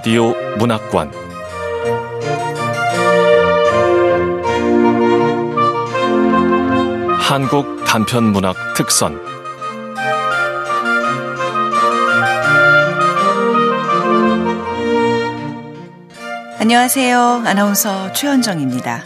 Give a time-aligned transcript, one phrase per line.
[0.00, 1.12] 라디오 문학관
[7.18, 9.20] 한국 단편 문학 특선
[16.58, 17.42] 안녕하세요.
[17.44, 19.04] 아나운서 최현정입니다.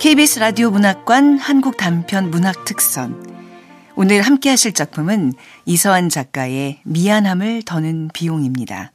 [0.00, 3.24] KBS 라디오 문학관 한국 단편 문학 특선.
[3.94, 5.34] 오늘 함께 하실 작품은
[5.66, 8.90] 이서한 작가의 미안함을 더는 비용입니다.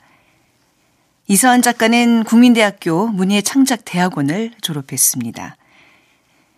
[1.27, 5.55] 이서한 작가는 국민대학교 문예창작대학원을 졸업했습니다.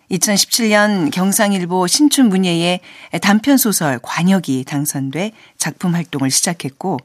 [0.09, 2.79] 2017년 경상일보 신춘 문예의
[3.21, 6.99] 단편 소설 관역이 당선돼 작품 활동을 시작했고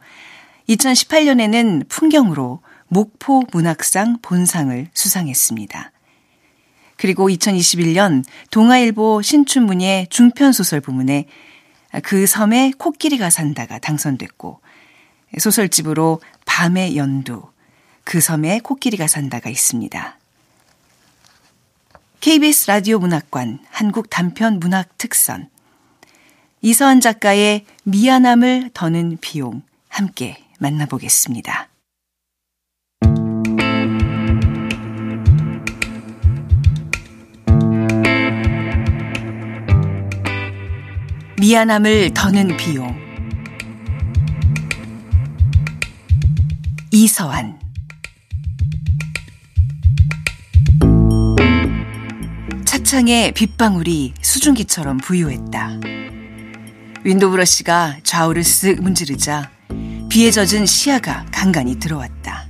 [0.69, 5.93] 2018년에는 풍경으로 목포 문학상 본상을 수상했습니다.
[6.97, 11.27] 그리고 2021년 동아일보 신춘 문예 중편 소설 부문에
[12.03, 14.61] 그 섬에 코끼리가 산다가 당선됐고
[15.39, 17.43] 소설집으로 밤의 연두,
[18.03, 20.19] 그 섬에 코끼리가 산다가 있습니다.
[22.21, 25.51] KBS 라디오 문학관 한국 단편 문학 특선
[26.63, 31.69] 이서한 작가의 미안함을 더는 비용 함께 만나보겠습니다.
[41.39, 43.08] 미안함을 더는 비용
[46.91, 47.61] 이서안
[52.65, 55.81] 차창에 빗방울이 수증기처럼 부유했다.
[57.05, 59.51] 윈도우 브러쉬가 좌우를 쓱 문지르자
[60.09, 62.49] 비에 젖은 시야가 간간히 들어왔다.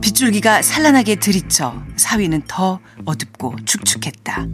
[0.00, 4.46] 빗줄기가 산란하게 들이쳐 사위는 더 어둡고 축축했다.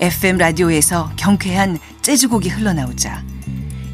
[0.00, 3.24] FM 라디오에서 경쾌한 재즈곡이 흘러나오자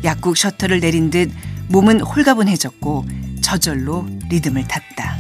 [0.04, 1.30] 약국 셔터를 내린 듯
[1.70, 3.06] 몸은 홀가분해졌고
[3.42, 5.16] 저절로 리듬을 탔다.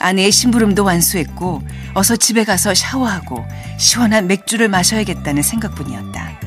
[0.00, 1.62] 아내의 심부름도 완수했고
[1.94, 3.44] 어서 집에 가서 샤워하고
[3.78, 6.40] 시원한 맥주를 마셔야겠다는 생각뿐이었다.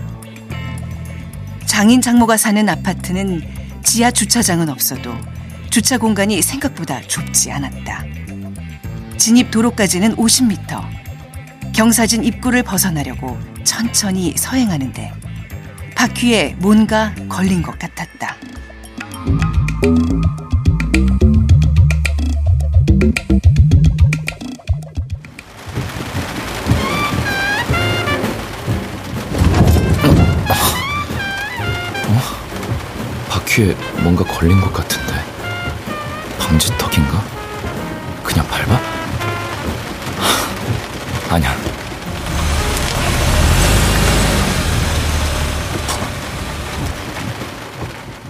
[1.66, 3.42] 장인 장모가 사는 아파트는
[3.84, 5.16] 지하 주차장은 없어도
[5.70, 8.04] 주차 공간이 생각보다 좁지 않았다.
[9.18, 10.84] 진입 도로까지는 50m.
[11.74, 15.27] 경사진 입구를 벗어나려고 천천히 서행하는데
[15.98, 18.36] 바퀴에 뭔가 걸린 것 같았다.
[33.28, 35.14] 바퀴에 뭔가 걸린 것 같은데
[36.38, 37.24] 방지턱인가?
[38.24, 38.80] 그냥 밟아?
[41.32, 41.67] 아니야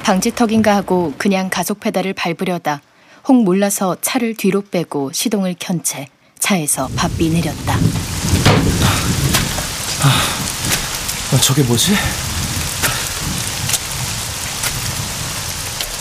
[0.08, 2.82] 방지턱인가 하고 그냥 가속 페달을 밟으려다
[3.28, 6.08] 혹 몰라서 차를 뒤로 빼고 시동을 켠 채
[6.40, 7.76] 차에서 바삐 내렸다.
[11.34, 11.94] 아, 저게 뭐지?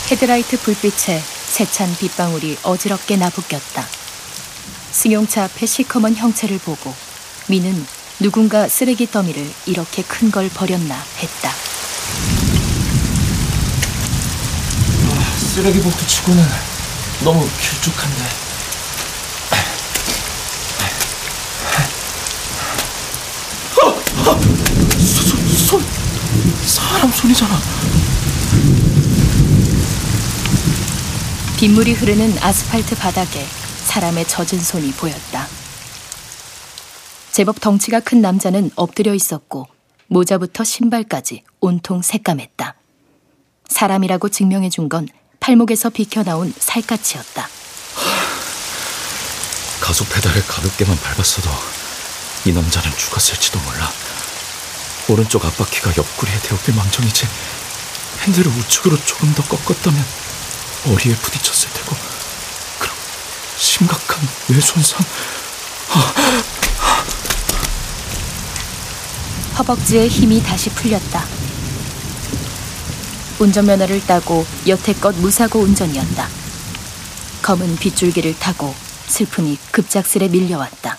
[0.09, 3.83] 헤드라이트 불빛에 세찬 빗방울이 어지럽게 나부꼈다.
[4.91, 6.93] 승용차 앞에 시커먼 형체를 보고
[7.49, 7.85] 미는
[8.21, 11.51] 누군가 쓰레기 더미를 이렇게 큰 걸 버렸나 했다.
[15.57, 16.43] 쓰레기 봉투 치고는
[17.23, 18.23] 너무 길쭉한데
[23.81, 23.87] 어!
[24.29, 24.39] 어!
[24.99, 25.81] 손, 손,
[26.63, 27.57] 사람 손이잖아
[31.57, 33.43] 빗물이 흐르는 아스팔트 바닥에
[33.83, 35.47] 사람의 젖은 손이 보였다.
[37.31, 39.65] 제법 덩치가 큰 남자는 엎드려 있었고
[40.05, 42.75] 모자부터 신발까지 온통 새까맸다.
[43.69, 45.07] 사람이라고 증명해 준 건
[45.47, 47.47] 팔목에서 비켜나온 살갗이었다.
[49.79, 51.49] 가속 페달을 가볍게만 밟았어도
[52.43, 53.89] 이 남자는 죽었을지도 몰라.
[55.07, 57.27] 오른쪽 앞바퀴가 옆구리에 대었길 망정이지.
[58.23, 60.05] 핸들을 우측으로 조금 더 꺾었다면
[60.87, 61.95] 어리에 부딪혔을 테고
[62.79, 62.93] 그럼
[63.57, 64.99] 심각한 뇌 손상.
[69.57, 71.36] 허벅지에 힘이 다시 풀렸다.
[73.39, 76.27] 운전면허를 따고 여태껏 무사고 운전이었다.
[77.43, 78.73] 검은 빗줄기를 타고
[79.05, 80.97] 슬픔이 급작스레 밀려왔다.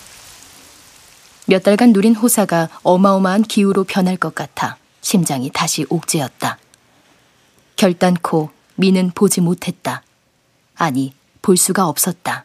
[1.46, 6.58] 몇 달간 누린 호사가 어마어마한 기후로 변할 것 같아 심장이 다시 옥죄었다.
[7.76, 10.02] 결단코 미는 보지 못했다.
[10.76, 12.44] 아니, 볼 수가 없었다.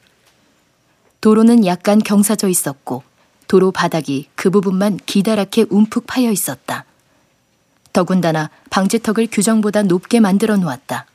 [1.21, 3.03] 도로는 약간 경사져 있었고
[3.47, 6.85] 도로 바닥이 그 부분만 기다랗게 움푹 파여 있었다.
[7.93, 11.05] 더군다나 방지턱을 규정보다 높게 만들어 놓았다.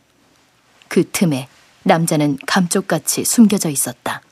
[0.89, 1.49] 그 틈에
[1.83, 4.23] 남자는 감쪽같이 숨겨져 있었다.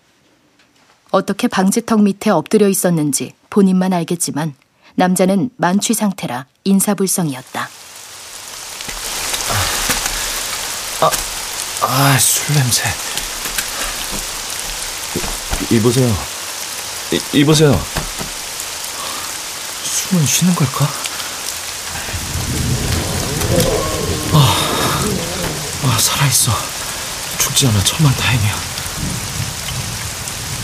[1.11, 4.55] 어떻게 방지턱 밑에 엎드려 있었는지 본인만 알겠지만
[4.95, 7.69] 남자는 만취 상태라 인사불성이었다.
[11.89, 12.83] 아, 술 냄새.
[15.71, 16.09] 이, 이보세요.
[17.13, 17.81] 이, 이보세요.
[19.85, 20.89] 숨은 쉬는 걸까?
[24.33, 24.57] 아,
[25.85, 26.53] 아, 살아있어.
[27.39, 28.55] 죽지 않아 천만 다행이야.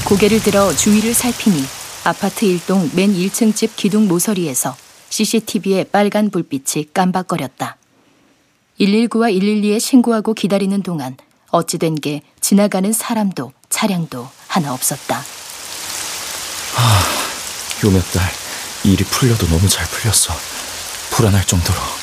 [0.04, 1.64] 고개를 들어 주위를 살피니
[2.04, 4.76] 아파트 1동 맨 1층 집 기둥 모서리에서
[5.10, 7.76] CCTV의 빨간 불빛이 깜박거렸다.
[8.80, 11.16] 119와 112에 신고하고 기다리는 동안
[11.50, 15.22] 어찌된 게 지나가는 사람도 차량도 하나 없었다.
[17.84, 18.32] 요몇 달
[18.84, 20.34] 일이 풀려도 너무 잘 풀렸어.
[21.10, 22.01] 불안할 정도로.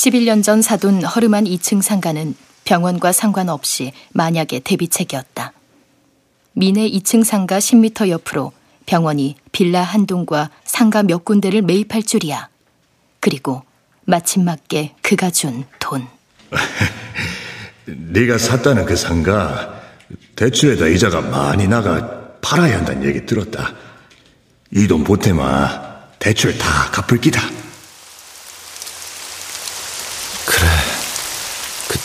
[0.00, 2.34] 11년 전 사둔 허름한 2층 상가는
[2.64, 5.52] 병원과 상관없이 만약의 대비책이었다.
[6.52, 8.52] 미내 2층 상가 10m 옆으로
[8.84, 12.48] 병원이 빌라 한 동과 상가 몇 군데를 매입할 줄이야.
[13.20, 13.62] 그리고
[14.04, 16.06] 마침 맞게 그가 준 돈.
[17.86, 19.80] 네가 샀다는 그 상가
[20.36, 23.72] 대출에다 이자가 많이 나가 팔아야 한다는 얘기 들었다.
[24.72, 25.86] 이 돈 보태마
[26.18, 27.40] 대출 다 갚을 기다.
[30.46, 30.66] 그래.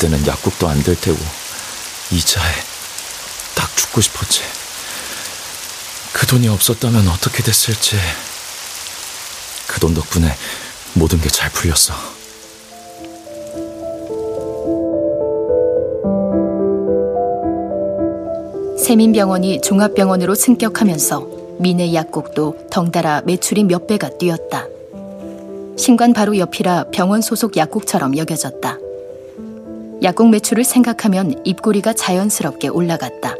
[0.01, 1.19] 그때는 약국도 안 될 테고
[2.11, 2.51] 이자에
[3.53, 4.41] 딱 죽고 싶었지.
[6.11, 7.97] 그 돈이 없었다면 어떻게 됐을지.
[9.67, 10.35] 그 돈 덕분에
[10.95, 11.93] 모든 게 잘 풀렸어.
[18.77, 21.27] 세민병원이 종합병원으로 승격하면서
[21.59, 24.65] 미내 약국도 덩달아 매출이 몇 배가 뛰었다.
[25.77, 28.79] 신관 바로 옆이라 병원 소속 약국처럼 여겨졌다.
[30.03, 33.35] 약국 매출을 생각하면 입꼬리가 자연스럽게 올라갔다.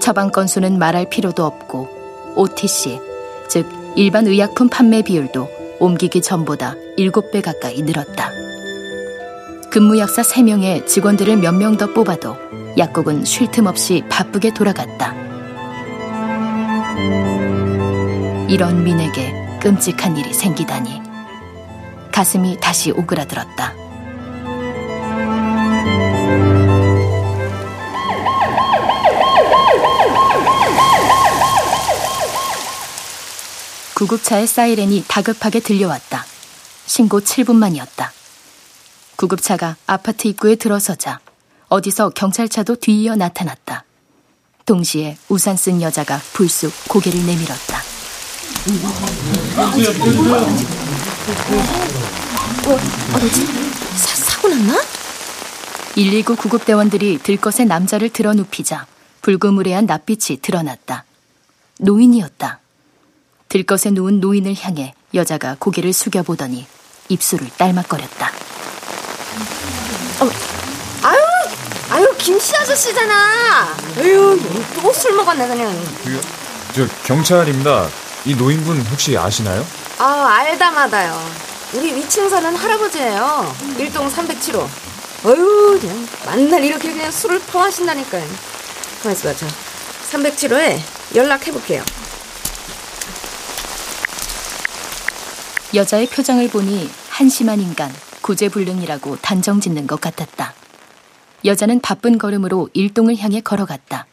[0.00, 1.88] 처방 건수는 말할 필요도 없고
[2.34, 2.98] OTC,
[3.48, 5.48] 즉 일반 의약품 판매 비율도
[5.80, 8.30] 옮기기 전보다 7배 가까이 늘었다.
[9.70, 12.36] 근무약사 3명의 직원들을 몇 명 더 뽑아도
[12.76, 15.14] 약국은 쉴 틈 없이 바쁘게 돌아갔다.
[18.48, 21.02] 이런 민에게 끔찍한 일이 생기다니
[22.12, 23.87] 가슴이 다시 오그라들었다.
[33.98, 36.24] 구급차의 사이렌이 다급하게 들려왔다.
[36.86, 38.10] 신고 7분만이었다.
[39.16, 41.18] 구급차가 아파트 입구에 들어서자
[41.66, 43.82] 어디서 경찰차도 뒤이어 나타났다.
[44.66, 47.82] 동시에 우산 쓴 여자가 불쑥 고개를 내밀었다.
[53.96, 54.80] 사, 사고 났나?
[55.96, 58.86] 119 구급대원들이 들것에 남자를 들어 눕히자
[59.22, 61.04] 불그무레한 낯빛이 드러났다.
[61.80, 62.60] 노인이었다.
[63.48, 66.66] 들것에 누운 노인을 향해 여자가 고개를 숙여보더니
[67.08, 68.30] 입술을 딸막거렸다.
[71.02, 71.18] 아유,
[71.90, 73.74] 아유, 김씨 아저씨잖아.
[73.98, 74.38] 아유,
[74.82, 75.72] 또 술 먹었네, 그냥.
[76.74, 77.88] 저 경찰입니다.
[78.26, 79.64] 이 노인분 혹시 아시나요?
[79.98, 81.18] 아, 알다마다요.
[81.72, 83.56] 우리 위층 사는 할아버지예요.
[83.78, 84.66] 일동 307호.
[85.24, 88.26] 어휴, 그냥 만날 이렇게 그냥 술을 퍼마신다니까요.
[89.02, 89.46] 가만있어 봐, 저.
[90.12, 90.80] 307호에
[91.14, 91.82] 연락해볼게요.
[95.74, 97.90] 여자의 표정을 보니 한심한 인간,
[98.22, 100.54] 구제불능이라고 단정 짓는 것 같았다.
[101.44, 104.06] 여자는 바쁜 걸음으로 일동을 향해 걸어갔다.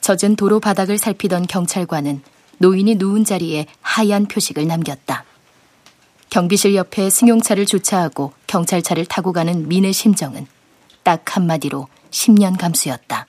[0.00, 2.20] 젖은 도로 바닥을 살피던 경찰관은
[2.58, 5.24] 노인이 누운 자리에 하얀 표식을 남겼다.
[6.30, 10.48] 경비실 옆에 승용차를 주차하고 경찰차를 타고 가는 민의 심정은
[11.04, 13.28] 딱 한마디로 10년 감수였다.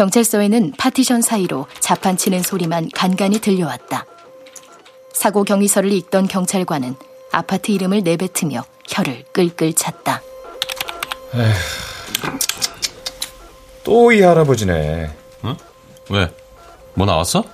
[0.00, 4.06] 경찰서에는 파티션 사이로 자판치는 소리만 간간히 들려왔다.
[5.12, 6.94] 사고 경위서를 읽던 경찰관은
[7.32, 10.22] 아파트 이름을 내뱉으며 혀를 끌끌 찼다.
[13.84, 15.10] 또 이 할아버지네.
[16.08, 16.34] 왜?
[16.94, 17.44] 뭐 나왔어?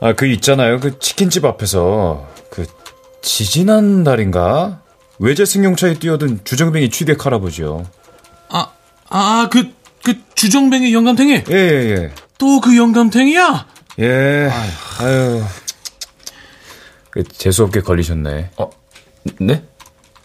[0.00, 0.78] 아, 그 있잖아요.
[0.78, 2.66] 그 치킨집 앞에서 그
[3.20, 4.80] 지지난 날인가?
[5.18, 7.84] 외제 승용차에 뛰어든 주정뱅이 취객 할아버지요.
[8.50, 8.70] 아,
[9.08, 9.72] 아, 그,
[10.04, 11.32] 그 주정뱅이 영감탱이?
[11.50, 12.12] 예, 예, 예.
[12.38, 13.66] 또 그 영감탱이야?
[14.00, 14.50] 예.
[15.00, 15.42] 아유.
[17.10, 18.50] 그 재수없게 걸리셨네.
[18.56, 18.70] 어,
[19.40, 19.62] 네?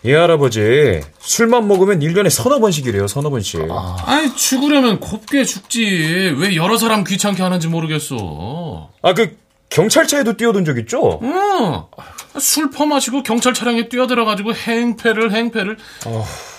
[0.04, 3.08] 이 할아버지 술만 먹으면 1년에 서너 번씩이래요.
[3.08, 3.68] 서너 번씩.
[4.06, 6.36] 아이, 죽으려면 곱게 죽지.
[6.38, 8.90] 왜 여러 사람 귀찮게 하는지 모르겠어.
[9.02, 9.38] 아, 그
[9.70, 11.20] 경찰차에도 뛰어든 적 있죠?
[11.22, 11.90] 어,
[12.38, 15.78] 술 퍼마시고 경찰 차량에 뛰어들어가지고 행패를 행패를.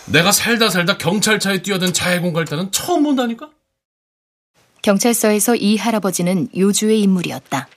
[0.07, 3.51] 내가 살다 살다 경찰차에 뛰어든 자해공 갈 때는 처음 본다니까?
[4.83, 7.69] 경찰서에서 이 할아버지는 요주의 인물이었다.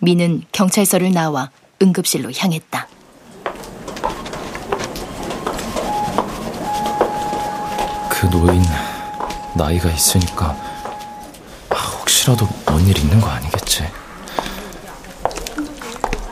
[0.00, 2.88] 미는 경찰서를 나와 응급실로 향했다.
[8.10, 8.62] 그 노인
[9.54, 10.56] 나이가 있으니까
[11.70, 13.84] 아, 혹시라도 뭔 일 있는 거 아니겠지?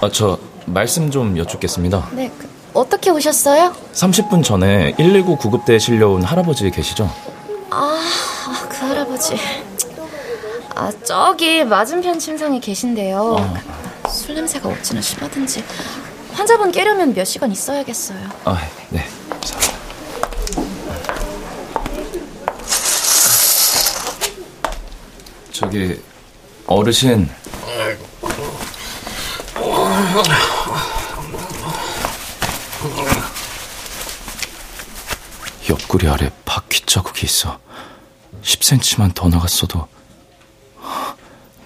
[0.01, 2.11] 아, 저 말씀 좀 여쭙겠습니다.
[2.13, 3.73] 네, 그, 어떻게 오셨어요?
[3.95, 7.11] 30분 전에 119 구급대에 실려온 할아버지 계시죠?
[7.71, 8.01] 아,
[8.69, 9.37] 그 할아버지.
[10.75, 13.55] 아, 저기 맞은편 침상에 계신데요.
[14.11, 15.65] 술 냄새가 어찌나 심하든지
[16.35, 18.19] 환자분 깨려면 몇 시간 있어야겠어요.
[18.45, 18.59] 아,
[18.91, 19.03] 네.
[19.41, 19.59] 자.
[25.53, 25.99] 저기
[26.67, 27.31] 어르신
[35.69, 37.59] 옆구리 아래 바퀴 자국이 있어
[38.43, 39.89] 10cm만 더 나갔어도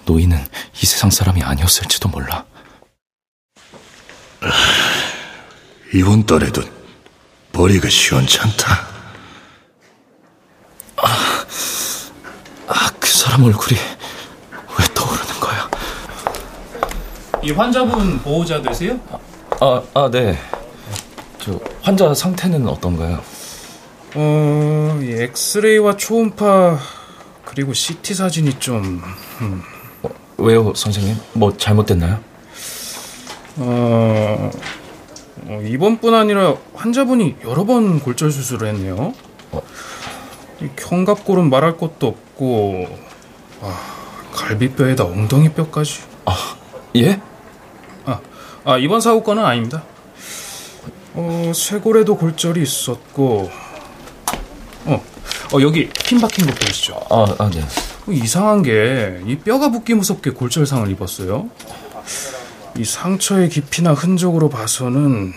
[0.05, 0.37] 노인은
[0.81, 2.45] 이 세상 사람이 아니었을지도 몰라
[5.93, 6.61] 이번 달에도
[7.51, 8.87] 머리가 시원찮다.
[10.95, 11.45] 아,
[12.99, 15.69] 그 사람 얼굴이 왜 떠오르는 거야?
[17.43, 18.99] 이 환자분 보호자 되세요?
[19.59, 20.37] 아, 아, 네.
[21.39, 23.19] 저 환자 상태는 어떤가요?
[24.13, 26.77] 어, 이 엑스레이와 초음파
[27.45, 29.01] 그리고 CT 사진이 좀
[29.41, 29.63] 음,
[30.37, 31.15] 왜요, 선생님?
[31.33, 32.19] 뭐 잘못됐나요?
[33.57, 34.51] 어,
[35.47, 39.13] 어, 이번뿐 아니라 환자분이 여러 번 골절 수술을 했네요.
[40.61, 42.85] 이 견갑골은 말할 것도 없고
[43.61, 43.79] 아,
[44.33, 46.01] 갈비뼈에다 엉덩이뼈까지.
[46.97, 47.19] 예?
[48.63, 49.83] 아 이번 사고 건은 아닙니다.
[51.13, 53.49] 어 쇄골에도 골절이 있었고
[54.85, 55.03] 어,
[55.53, 56.99] 어 여기 핀 박힌 거 보이시죠?
[57.09, 57.61] 아, 아, 네.
[57.61, 61.49] 어, 이상한 게 이 뼈가 붓기 무섭게 골절상을 입었어요.
[62.77, 65.33] 이 상처의 깊이나 흔적으로 봐서는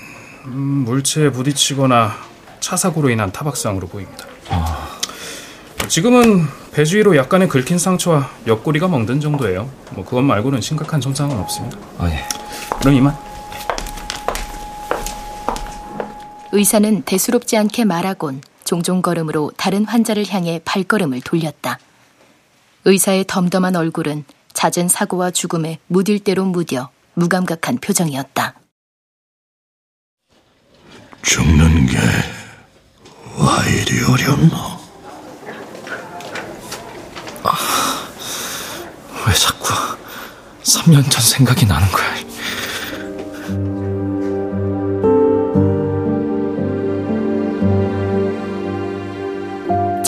[0.47, 0.53] 음,
[0.87, 2.15] 물체에 부딪히거나
[2.61, 4.27] 차 사고로 인한 타박상으로 보입니다.
[5.89, 9.69] 지금은 배주 위로 약간의 긁힌 상처와 옆구리가 멍든 정도예요.
[9.91, 11.77] 뭐 그것 말고는 심각한 손상은 없습니다.
[11.99, 12.25] 아, 예.
[12.85, 13.17] 그럼 이만.
[16.53, 21.79] 의사는 대수롭지 않게 말하곤 종종 걸음으로 다른 환자를 향해 발걸음을 돌렸다.
[22.85, 28.55] 의사의 덤덤한 얼굴은 잦은 사고와 죽음에 무딜 대로 무뎌 무감각한 표정이었다.
[31.23, 31.97] 죽는 게
[33.39, 34.57] 와 이리 어렵노?
[39.27, 39.73] 왜 자꾸
[40.63, 42.34] 3년 전 생각이 나는 거야?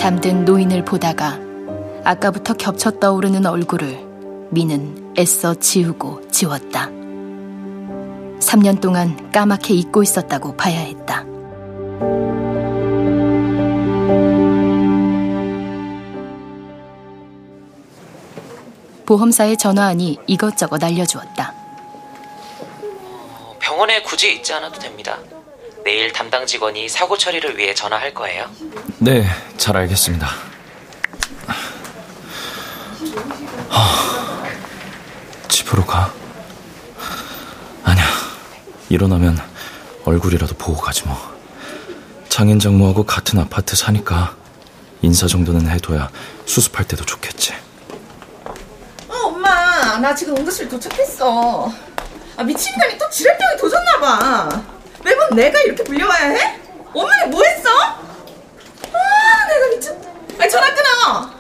[0.06, 1.36] 잠든 노인을 보다가
[2.04, 4.06] 아까부터 겹쳐 떠오르는 얼굴을
[4.52, 6.90] 미는 애써 지우고 지웠다.
[8.38, 11.24] 3년 동안 까맣게 잊고 있었다고 봐야 했다.
[19.06, 21.52] 보험사의 전화안이 이것저것 알려주었다.
[23.58, 25.18] 병원에 굳이 있지 않아도 됩니다.
[25.86, 28.50] 내일 담당 직원이 사고 처리를 위해 전화할 거예요.
[28.98, 29.24] 네,
[29.56, 30.26] 잘 알겠습니다.
[33.68, 34.44] 하,
[35.46, 36.12] 집으로 가.
[37.84, 38.04] 아니야.
[38.88, 39.38] 일어나면
[40.04, 41.16] 얼굴이라도 보고 가지 뭐.
[42.28, 44.34] 장인 장모하고 같은 아파트 사니까
[45.02, 46.10] 인사 정도는 해둬야
[46.46, 47.54] 수습할 때도 좋겠지.
[49.06, 51.72] 어, 엄마, 나 지금 응급실 도착했어.
[52.36, 54.75] 아, 미친년이 또 지랄병이 도졌나봐.
[55.06, 56.60] 매번 내가 이렇게 불려와야 해?
[56.92, 57.70] 엄마는 뭐 했어?
[57.70, 59.94] 아, 내가 미친.
[60.40, 61.30] 아, 전화 끊어!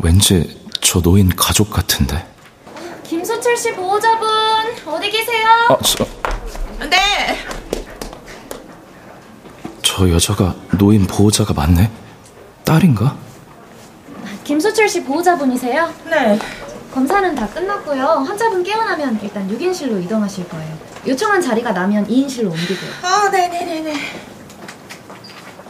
[0.00, 2.24] 왠지 저 노인 가족 같은데.
[3.02, 4.28] 김소철 씨 보호자분
[4.86, 5.48] 어디 계세요?
[5.70, 6.04] 아, 저,
[6.88, 7.36] 네.
[9.82, 11.90] 저 여자가 노인 보호자가 맞네?
[12.64, 13.16] 딸인가?
[14.44, 15.92] 김소철 씨 보호자분이세요?
[16.10, 16.38] 네.
[16.92, 18.04] 검사는 다 끝났고요.
[18.04, 20.93] 환자분 깨어나면 일단 6인실로 이동하실 거예요.
[21.06, 22.90] 요청한 자리가 나면 2인실로 옮기고요.
[23.02, 23.94] 아, 네네네네.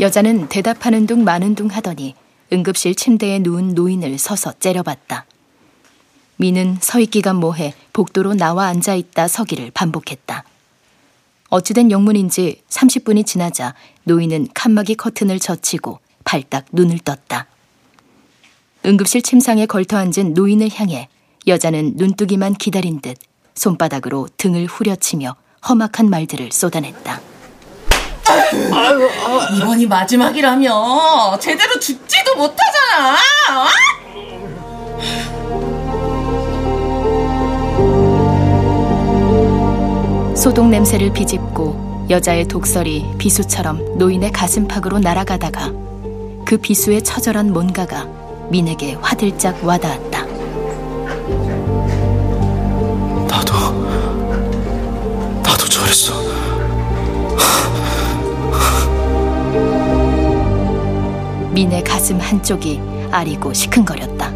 [0.01, 2.15] 여자는 대답하는 둥 마는 둥 하더니
[2.53, 5.27] 응급실 침대에 누운 노인을 서서 째려봤다.
[6.37, 10.45] 미는 서 있기가 뭐해 복도로 나와 앉아 있다 서기를 반복했다.
[11.49, 13.75] 어찌된 영문인지 30분이 지나자
[14.05, 17.47] 노인은 칸막이 커튼을 젖히고 발딱 눈을 떴다.
[18.85, 21.09] 응급실 침상에 걸터 앉은 노인을 향해
[21.47, 23.17] 여자는 눈뜨기만 기다린 듯
[23.55, 25.37] 손바닥으로 등을 후려치며
[25.69, 27.21] 험악한 말들을 쏟아냈다.
[28.73, 29.09] 아유,
[29.57, 33.15] 이번이 마지막이라며 제대로 죽지도 못하잖아.
[33.15, 33.95] 어?
[40.37, 45.73] 소독 냄새를 비집고 여자의 독설이 비수처럼 노인의 가슴팍으로 날아가다가
[46.45, 48.05] 그 비수의 처절한 뭔가가
[48.51, 50.14] 민에게 화들짝 와닿았다.
[55.95, 56.13] 저랬어.
[61.53, 62.81] 민의 가슴 한쪽이
[63.13, 64.31] 아리고 시큰거렸다.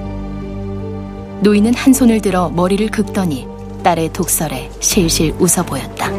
[1.40, 3.48] 노인은 한 손을 들어 머리를 긁더니
[3.82, 6.10] 딸의 독설에 실실 웃어 보였다.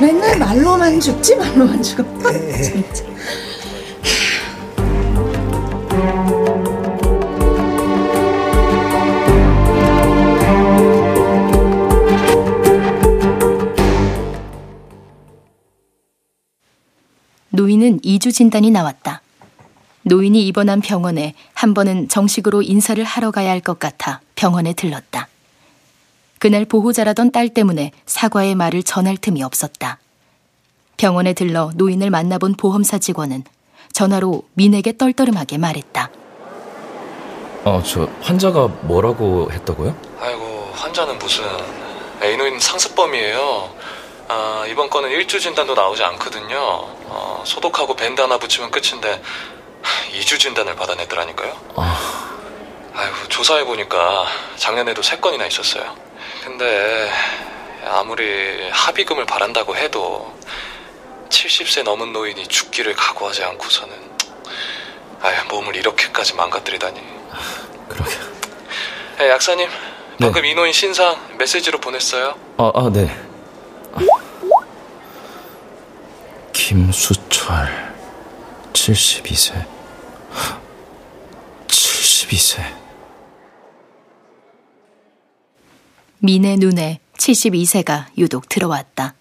[0.00, 2.04] 맨날 말로만 죽지 말로만 죽어.
[2.62, 3.13] 진짜.
[17.84, 19.20] 노인은 2주 진단이 나왔다.
[20.02, 25.28] 노인이 입원한 병원에 한 번은 정식으로 인사를 하러 가야 할 것 같아 병원에 들렀다.
[26.38, 29.98] 그날 보호자라던 딸 때문에 사과의 말을 전할 틈이 없었다.
[30.96, 33.44] 병원에 들러 노인을 만나본 보험사 직원은
[33.92, 36.10] 전화로 민에게 떨떠름하게 말했다.
[37.64, 39.94] 어, 저 환자가 뭐라고 했다고요?
[40.20, 41.44] 아이고 환자는 무슨
[42.22, 43.74] A노인 상습범이에요.
[44.34, 46.56] 아, 이번 건은 일주 진단도 나오지 않거든요.
[46.58, 49.22] 어, 소독하고 밴드 하나 붙이면 끝인데
[50.10, 51.56] 2주 진단을 받아내더라니까요.
[51.76, 52.30] 아...
[52.96, 54.26] 아이고 조사해 보니까
[54.56, 55.96] 작년에도 3건이나 있었어요.
[56.44, 57.10] 근데
[57.86, 60.36] 아무리 합의금을 바란다고 해도
[61.28, 63.94] 70세 넘은 노인이 죽기를 각오하지 않고서는
[65.22, 67.00] 아유 몸을 이렇게까지 망가뜨리다니.
[67.88, 68.10] 그러게.
[69.18, 69.68] 네, 약사님
[70.20, 70.50] 방금 네.
[70.50, 72.34] 이노인 신상 메시지로 보냈어요.
[72.58, 73.08] 아, 아 네.
[76.74, 77.68] 김수철
[78.72, 79.64] 72세
[81.68, 82.62] 72세
[86.18, 89.14] 민의 눈에 72세가 유독 들어왔다.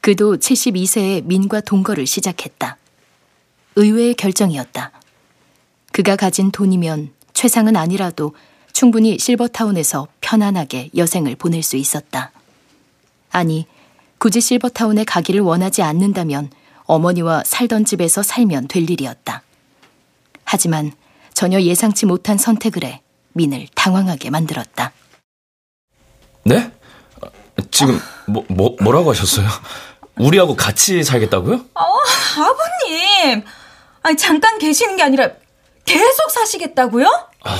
[0.00, 2.78] 그도 72세에 민과 동거를 시작했다.
[3.76, 4.92] 의외의 결정이었다.
[5.92, 8.34] 그가 가진 돈이면 최상은 아니라도
[8.72, 12.32] 충분히 실버타운에서 편안하게 여생을 보낼 수 있었다.
[13.32, 13.66] 아니,
[14.18, 16.50] 굳이 실버타운에 가기를 원하지 않는다면
[16.84, 19.42] 어머니와 살던 집에서 살면 될 일이었다.
[20.44, 20.92] 하지만
[21.34, 23.02] 전혀 예상치 못한 선택을 해
[23.34, 24.92] 민을 당황하게 만들었다.
[26.44, 26.72] 네?
[27.70, 29.46] 지금 뭐, 뭐 뭐라고 하셨어요?
[30.16, 31.54] 우리하고 같이 살겠다고요?
[31.74, 31.82] 어,
[32.36, 33.44] 아버님.
[34.02, 35.30] 아니 잠깐 계시는 게 아니라
[35.84, 37.06] 계속 사시겠다고요?
[37.44, 37.58] 아,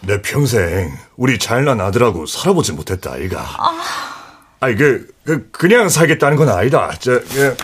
[0.00, 3.40] 내 평생 우리 잘난 아들하고 살아보지 못했다 아이가.
[3.40, 4.17] 아...
[4.60, 6.92] 아니 그, 그 그냥 살겠다는 건 아니다.
[6.98, 7.56] 저 그,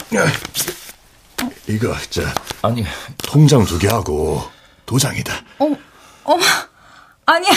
[1.67, 2.23] 이거 저
[2.63, 2.85] 아니
[3.19, 4.43] 통장 두 개 하고
[4.87, 5.35] 도장이다.
[5.59, 5.67] 어,
[6.25, 6.39] 어,
[7.27, 7.51] 아니야.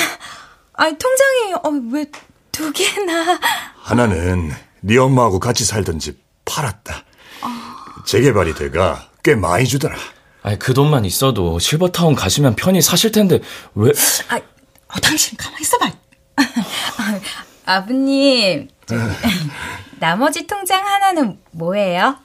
[0.74, 2.06] 아니 통장이 어, 왜
[2.52, 3.40] 두 개나?
[3.84, 7.04] 하나는 네 엄마하고 같이 살던 집 팔았다.
[7.44, 8.04] 어...
[8.04, 9.96] 재개발이 돼가 꽤 많이 주더라.
[10.42, 13.40] 아니 그 돈만 있어도 실버타운 가시면 편히 사실 텐데
[13.76, 13.92] 왜?
[14.30, 15.86] 아, 어, 당신 가만 있어봐.
[16.38, 17.20] 아,
[17.68, 18.70] 아버님,
[20.00, 22.16] 나머지 통장 하나는 뭐예요?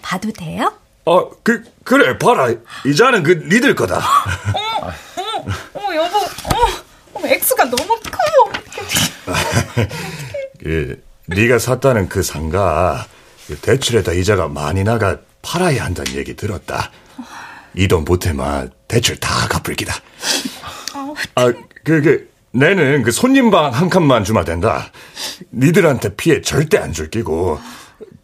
[0.00, 0.72] 봐도 돼요?
[1.04, 2.54] 어, 그, 그래, 봐라.
[2.86, 4.00] 이자는 그, 니들 거다.
[4.54, 6.66] 어머, 어머, 어머, 여보, 어머,
[7.14, 8.52] 어머, 액수가 너무 커.
[10.60, 13.04] 그, 네가 샀다는 그 상가,
[13.48, 16.92] 그 대출에다 이자가 많이 나가 팔아야 한다는 얘기 들었다.
[17.74, 19.96] 이 돈 보태만 대출 다 갚을 기다.
[21.34, 24.90] 아, 그, 그, 내는 그 손님방 한 칸만 주면 된다.
[25.52, 27.58] 니들한테 피해 절대 안 줄 끼고,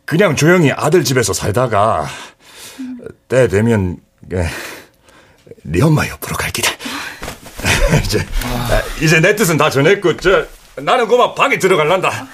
[0.05, 2.07] 그냥 조용히 아들 집에서 살다가,
[3.29, 3.97] 때 되면,
[4.33, 4.47] 예,
[5.63, 6.71] 네 엄마 옆으로 갈 기다.
[8.05, 8.83] 이제, 아...
[9.01, 12.27] 이제 내 뜻은 다 전했고, 저, 나는 그만 방에 들어갈란다.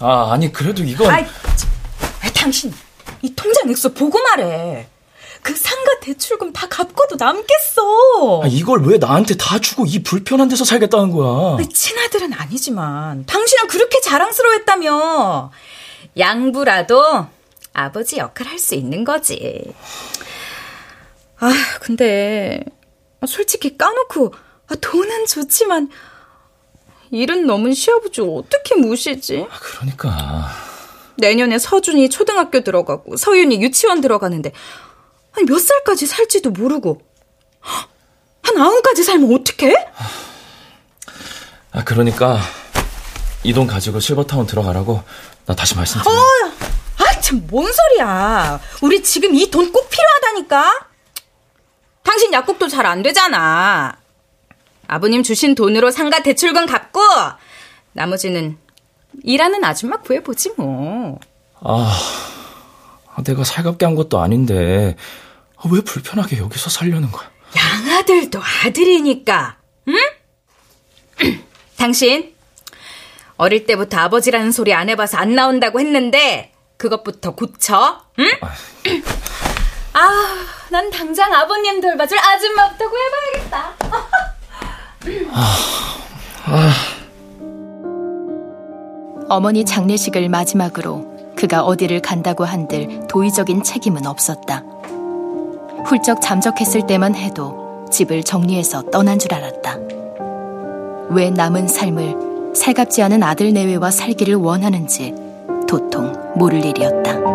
[0.00, 1.10] 아, 아니, 그래도 이건.
[1.12, 1.24] 아이,
[2.34, 2.72] 당신,
[3.22, 4.88] 이 통장 액수 보고 말해.
[5.42, 8.42] 그 상가 대출금 다 갚고도 남겠어.
[8.42, 11.58] 아, 이걸 왜 나한테 다 주고 이 불편한 데서 살겠다는 거야?
[11.72, 15.50] 친아들은 아니지만 당신은 그렇게 자랑스러워했다며.
[16.18, 17.26] 양부라도
[17.72, 19.72] 아버지 역할 할 수 있는 거지.
[21.38, 21.50] 아,
[21.80, 22.62] 근데
[23.26, 24.34] 솔직히 까놓고
[24.68, 25.88] 아, 돈은 좋지만
[27.10, 29.46] 일은 너무 시아버지 어떻게 무시지?
[29.50, 30.50] 아, 그러니까.
[31.16, 34.52] 내년에 서준이 초등학교 들어가고 서윤이 유치원 들어가는데
[35.36, 37.00] 아니 몇 살까지 살지도 모르고
[37.60, 39.74] 한 아흔까지 살면 어떡해?
[41.72, 42.40] 아, 그러니까
[43.44, 45.02] 이 돈 가지고 실버타운 들어가라고
[45.46, 46.12] 나 다시 말씀드려.
[46.12, 46.16] 어,
[46.98, 48.60] 아, 참, 뭔 소리야.
[48.82, 50.86] 우리 지금 이 돈 꼭 필요하다니까?
[52.02, 53.96] 당신 약국도 잘 안 되잖아.
[54.88, 57.00] 아버님 주신 돈으로 상가 대출금 갚고,
[57.92, 58.58] 나머지는
[59.22, 61.18] 일하는 아줌마 구해보지 뭐.
[61.60, 61.98] 아,
[63.22, 64.96] 내가 살갑게 한 것도 아닌데
[65.56, 67.30] 아, 왜 불편하게 여기서 살려는 거야?
[67.56, 69.56] 양아들도 아들이니까,
[69.88, 69.94] 응?
[71.76, 72.34] 당신,
[73.36, 78.24] 어릴 때부터 아버지라는 소리 안 해봐서 안 나온다고 했는데, 그것부터 고쳐, 응?
[79.92, 83.74] 아, 난 당장 아버님 돌봐줄 아줌마부터 구해봐야겠다.
[85.32, 85.56] 아,
[86.46, 86.72] 아.
[89.28, 94.62] 어머니 장례식을 마지막으로 그가 어디를 간다고 한들 도의적인 책임은 없었다.
[95.86, 99.78] 훌쩍 잠적했을 때만 해도 집을 정리해서 떠난 줄 알았다.
[101.08, 105.14] 왜 남은 삶을 살갑지 않은 아들 내외와 살기를 원하는지
[105.66, 107.29] 도통 모를 일이었다.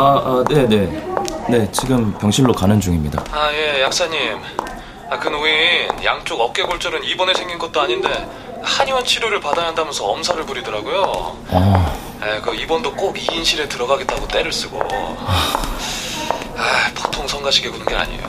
[0.00, 1.06] 아, 아, 네, 네.
[1.50, 3.22] 네, 지금 병실로 가는 중입니다.
[3.32, 4.40] 아, 예, 약사님.
[5.10, 5.52] 아, 그 노인
[6.02, 8.08] 양쪽 어깨 골절은 입원에 생긴 것도 아닌데
[8.62, 11.36] 한의원 치료를 받아야 한다면서 엄살을 부리더라고요.
[11.50, 14.80] 아, 에, 그 입원도 꼭 2인실에 들어가겠다고 때를 쓰고.
[15.26, 18.22] 아, 보통 성가시게 구는 게 아니에요.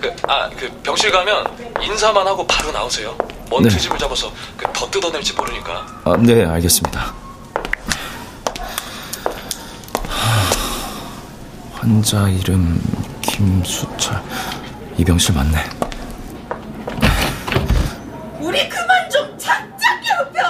[0.00, 3.16] 그, 아, 그 병실 가면 인사만 하고 바로 나오세요.
[3.48, 3.68] 뭔 네.
[3.68, 5.86] 트집을 잡아서 그 더 뜯어낼지 모르니까.
[6.04, 7.12] 아, 네, 알겠습니다.
[11.80, 12.78] 환자 이름
[13.22, 14.22] 김수철.
[14.98, 15.64] 이 병실 맞네.
[18.38, 20.42] 우리 그만 좀 작작 괴롭혀!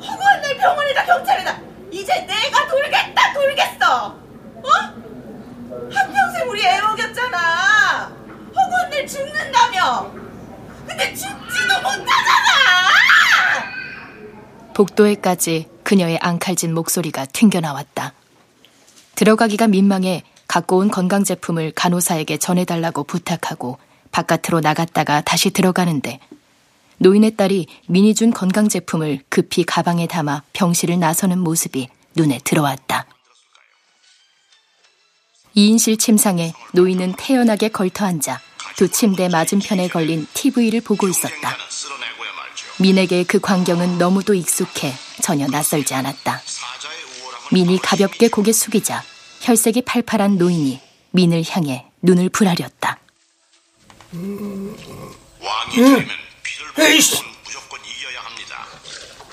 [0.00, 1.58] 허구한 날 병원에다 경찰에다
[1.90, 4.06] 이제 내가 돌겠다 돌겠어!
[4.06, 4.70] 어?
[5.92, 8.12] 한평생 우리 애 먹였잖아!
[8.54, 10.12] 허구한 날 죽는다며!
[10.86, 12.04] 근데 죽지도 못하잖아!
[14.74, 18.12] 복도에까지 그녀의 앙칼진 목소리가 튕겨나왔다.
[19.18, 23.76] 들어가기가 민망해 갖고 온 건강 제품을 간호사에게 전해달라고 부탁하고
[24.12, 26.20] 바깥으로 나갔다가 다시 들어가는데
[26.98, 33.06] 노인의 딸이 미니 준 건강 제품을 급히 가방에 담아 병실을 나서는 모습이 눈에 들어왔다.
[35.56, 38.40] 2인실 침상에 노인은 태연하게 걸터앉아
[38.76, 41.56] 두 침대 맞은편에 걸린 TV를 보고 있었다.
[42.78, 46.40] 민에게 그 광경은 너무도 익숙해 전혀 낯설지 않았다.
[47.52, 49.02] 민이 가볍게 고개 숙이자
[49.40, 50.80] 혈색이 팔팔한 노인이
[51.12, 52.98] 민을 향해 눈을 부라렸다.
[56.78, 57.18] 에이씨,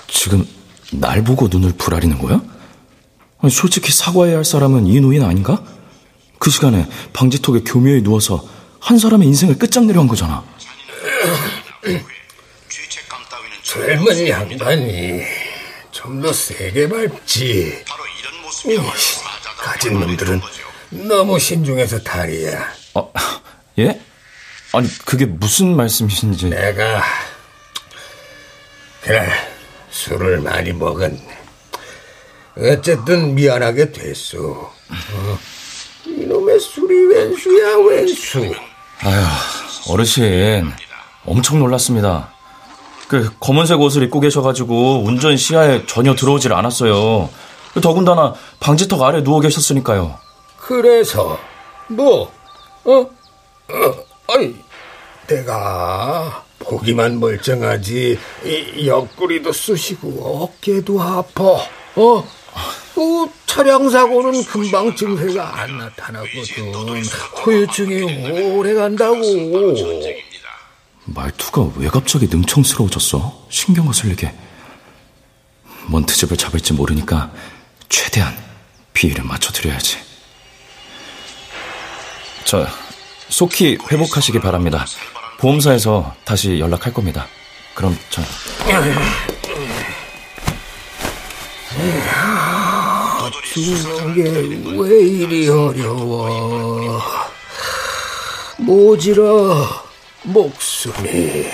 [0.08, 0.46] 지금
[0.92, 2.40] 날 보고 눈을 부라리는 거야?
[3.38, 5.62] 아니, 솔직히 사과해야 할 사람은 이 노인 아닌가?
[6.38, 8.46] 그 시간에 방지턱에 교묘히 누워서
[8.80, 10.44] 한 사람의 인생을 끝장내려 한 거잖아.
[13.62, 15.22] 젊은 양반이
[15.92, 17.84] 좀 더 세게 밟지.
[18.64, 19.20] 이씨,
[19.58, 20.40] 가진 놈들은
[20.90, 22.72] 너무 신중해서 탈이야.
[22.94, 23.12] 어,
[23.78, 24.00] 예?
[24.72, 26.46] 아니, 그게 무슨 말씀이신지.
[26.50, 27.02] 내가
[29.02, 29.30] 그날
[29.90, 31.38] 술을 많이 먹었네.
[32.58, 34.38] 어쨌든 미안하게 됐어.
[34.38, 35.38] 어?
[36.06, 38.54] 이놈의 술이 웬수야 웬수.
[39.00, 40.72] 아휴, 어르신.
[41.26, 42.32] 엄청 놀랐습니다.
[43.08, 47.28] 그 검은색 옷을 입고 계셔가지고 운전 시야에 전혀 들어오질 않았어요.
[47.80, 50.18] 더군다나 방지턱 아래 누워 계셨으니까요.
[50.58, 51.38] 그래서
[51.88, 52.32] 뭐
[52.84, 52.92] 어?
[52.92, 53.06] 어?
[54.28, 54.54] 아이
[55.26, 61.44] 내가 보기만 멀쩡하지 이 옆구리도 쑤시고 어깨도 아파
[61.96, 62.24] 어?
[62.94, 69.20] 그 차량 사고는 금방 증세가 안 나타나거든 후유증이 오래 간다고
[71.04, 73.46] 말투가 왜 갑자기 능청스러워졌어?
[73.48, 74.34] 신경 거슬리게.
[75.88, 77.30] 뭔 트집을 잡을지 모르니까
[77.88, 78.36] 최대한
[78.92, 79.98] 비위를 맞춰드려야지.
[82.44, 82.66] 저,
[83.28, 84.86] 속히 회복하시기 바랍니다.
[85.38, 87.26] 보험사에서 다시 연락할 겁니다.
[87.74, 88.22] 그럼 저...
[93.52, 97.00] 죽는 게왜 이리 어려워
[98.58, 99.66] 모지러
[100.22, 101.46] 목숨이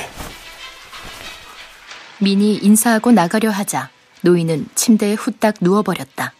[2.18, 3.90] 민이 인사하고 나가려 하자
[4.22, 6.32] 노인은 침대에 후딱 누워버렸다.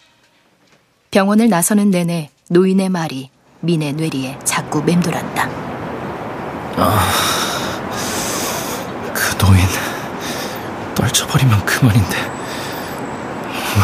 [1.10, 5.48] 병원을 나서는 내내 노인의 말이 민의 뇌리에 자꾸 맴돌았다.
[6.76, 7.08] 아,
[9.14, 9.60] 그 노인
[10.94, 12.16] 떨쳐버리면 그만인데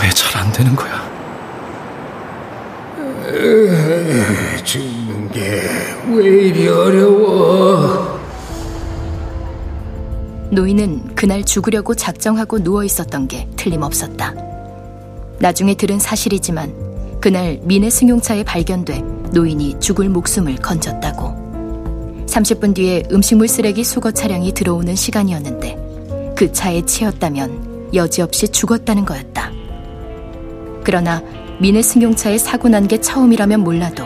[0.02, 1.08] 왜 잘 안 되는 거야?
[2.98, 5.62] 으, 죽는 게
[6.08, 8.17] 왜 이리 어려워?
[10.50, 14.34] 노인은 그날 죽으려고 작정하고 누워 있었던 게 틀림없었다.
[15.38, 22.26] 나중에 들은 사실이지만 그날 민의 승용차에 발견돼 노인이 죽을 목숨을 건졌다고.
[22.26, 29.50] 30분 뒤에 음식물 쓰레기 수거 차량이 들어오는 시간이었는데 그 차에 치였다면 여지없이 죽었다는 거였다.
[30.84, 31.22] 그러나
[31.60, 34.04] 민의 승용차에 사고 난 게 처음이라면 몰라도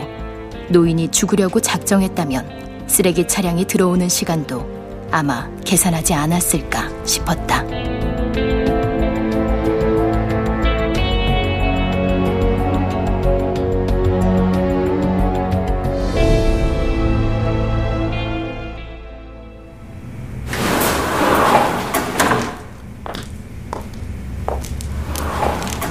[0.70, 4.81] 노인이 죽으려고 작정했다면 쓰레기 차량이 들어오는 시간도
[5.12, 7.62] 아마 계산하지 않았을까 싶었다.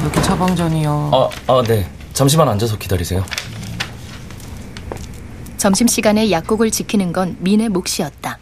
[0.04, 1.12] 여기 처방전이요.
[1.14, 1.88] 아, 아, 네.
[2.14, 3.24] 잠시만 앉아서 기다리세요.
[5.58, 8.40] 점심시간에 약국을 지키는 건 민의 몫이었다.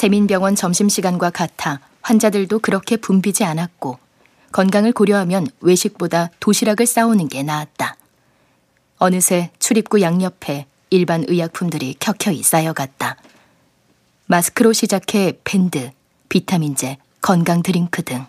[0.00, 3.98] 세민병원 점심시간과 같아 환자들도 그렇게 붐비지 않았고
[4.50, 7.98] 건강을 고려하면 외식보다 도시락을 싸오는 게 나았다.
[8.96, 13.18] 어느새 출입구 양옆에 일반 의약품들이 켜켜이 쌓여갔다.
[14.24, 15.90] 마스크로 시작해 밴드,
[16.30, 18.24] 비타민제, 건강 드링크 등.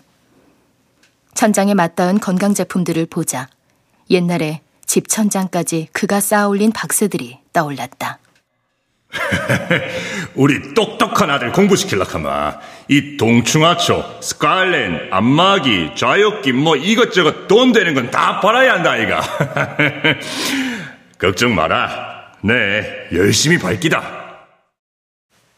[1.36, 3.48] 천장에 맞닿은 건강 제품들을 보자
[4.10, 8.20] 옛날에 집 천장까지 그가 쌓아올린 박스들이 떠올랐다.
[10.36, 18.40] 우리 똑똑한 아들 공부시킬라카마 이 동충하초, 스칼렌, 안마기, 좌욕기 뭐 이것저것 돈 되는 건 다
[18.40, 19.22] 팔아야 한다 아이가
[21.20, 24.22] 걱정 마라 네 열심히 밝기다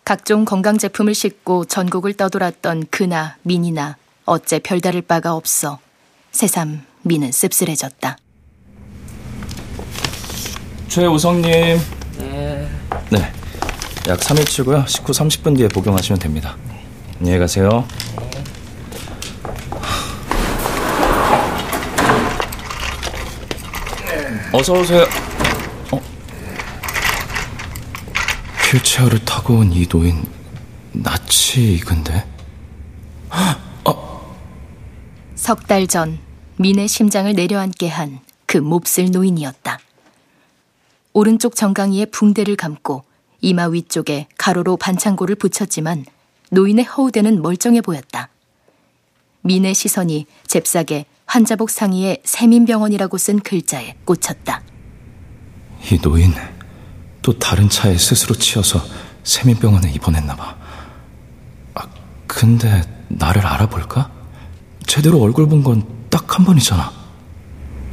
[0.04, 5.80] 각종 건강 제품을 싣고 전국을 떠돌았던 그나 민이나 어째 별다를 바가 없어
[6.32, 8.18] 새삼 민은 씁쓸해졌다.
[10.88, 11.80] 최우성님.
[12.18, 12.70] 네.
[13.10, 13.34] 네.
[14.08, 14.86] 약 3일 치고요.
[14.88, 16.58] 식후 30분 뒤에 복용하시면 됩니다.
[17.20, 17.86] 안녕히 가세요.
[24.52, 25.04] 어서 오세요.
[25.92, 26.00] 어?
[28.72, 30.24] 휠체어를 타고 온 이 노인
[30.92, 32.28] 낯이 익은데?
[35.36, 36.20] 석달 전
[36.58, 39.80] 민의 심장을 내려앉게 한 그 몹쓸 노인이었다.
[41.14, 43.04] 오른쪽 정강이에 붕대를 감고
[43.44, 46.06] 이마 위쪽에 가로로 반창고를 붙였지만
[46.52, 48.30] 노인의 허우대는 멀쩡해 보였다.
[49.42, 54.62] 민의 시선이 잽싸게 환자복 상의에 세민병원이라고 쓴 글자에 꽂혔다.
[55.92, 56.34] 이 노인
[57.22, 58.82] 또 다른 차에 스스로 치여서
[59.26, 60.56] 세민병원에 입원했나 봐.
[61.76, 61.88] 아,
[62.28, 64.10] 근데 나를 알아볼까?
[64.88, 66.92] 제대로 얼굴 본 건 딱 한 번이잖아.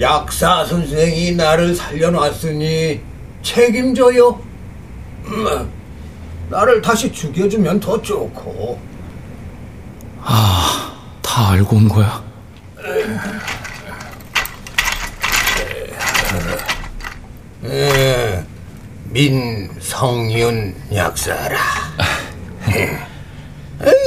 [0.00, 3.00] 약사 선생이 나를 살려놨으니
[3.42, 4.40] 책임져요.
[5.30, 5.70] 음,
[6.48, 8.78] 나를 다시 죽여주면 더 좋고.
[10.22, 12.22] 아, 다 알고 온 거야?
[17.64, 18.44] 에,
[19.10, 21.58] 민성윤 약사라.
[22.68, 22.98] 에,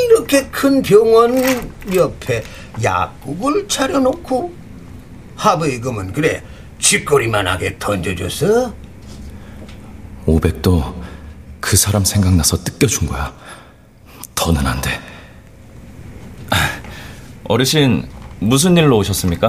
[0.05, 2.43] 이렇게 큰 병원 옆에
[2.81, 4.53] 약국을 차려놓고
[5.35, 6.43] 합의금은 그래
[6.79, 8.73] 쥐꼬리만 하게 던져줬어?
[10.25, 10.93] 500도
[11.63, 13.33] 그 사람 생각나서 뜯겨준 거야.
[14.35, 14.99] 더는 안 돼.
[16.49, 16.57] 아,
[17.45, 19.47] 어르신, 무슨 일로 오셨습니까?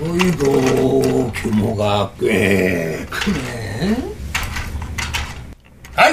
[0.00, 3.96] 어이구 규모가 꽤 크네.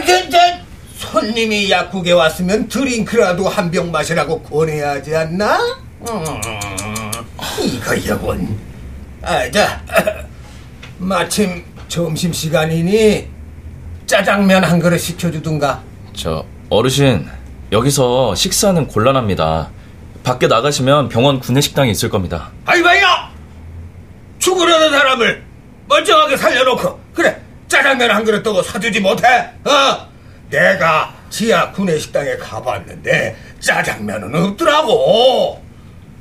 [0.05, 0.63] 근데
[0.97, 5.57] 손님이 약국에 왔으면 드링크라도 한 병 마시라고 권해야 하지 않나?
[6.01, 6.41] 음,
[7.63, 8.57] 이거 여군.
[9.21, 9.81] 아, 자,
[10.99, 13.27] 마침 점심 시간이니
[14.05, 15.81] 짜장면 한 그릇 시켜주든가.
[16.13, 17.25] 저, 어르신,
[17.71, 19.69] 여기서 식사는 곤란합니다.
[20.23, 22.51] 밖에 나가시면 병원 구내식당이 있을 겁니다.
[22.65, 23.29] 아이 봐요!
[24.39, 25.43] 죽으려는 사람을
[25.87, 29.25] 멀쩡하게 살려놓고 그래 짜장면 한 그릇 더 사주지 못해?
[29.63, 30.07] 어?
[30.49, 35.63] 내가 지하 구내식당에 가봤는데 짜장면은 없더라고.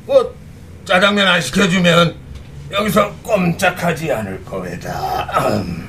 [0.07, 0.35] 뭐
[0.85, 2.15] 짜장면 안 시켜주면
[2.71, 5.49] 여기서 꼼짝하지 않을 거다.
[5.49, 5.89] 음.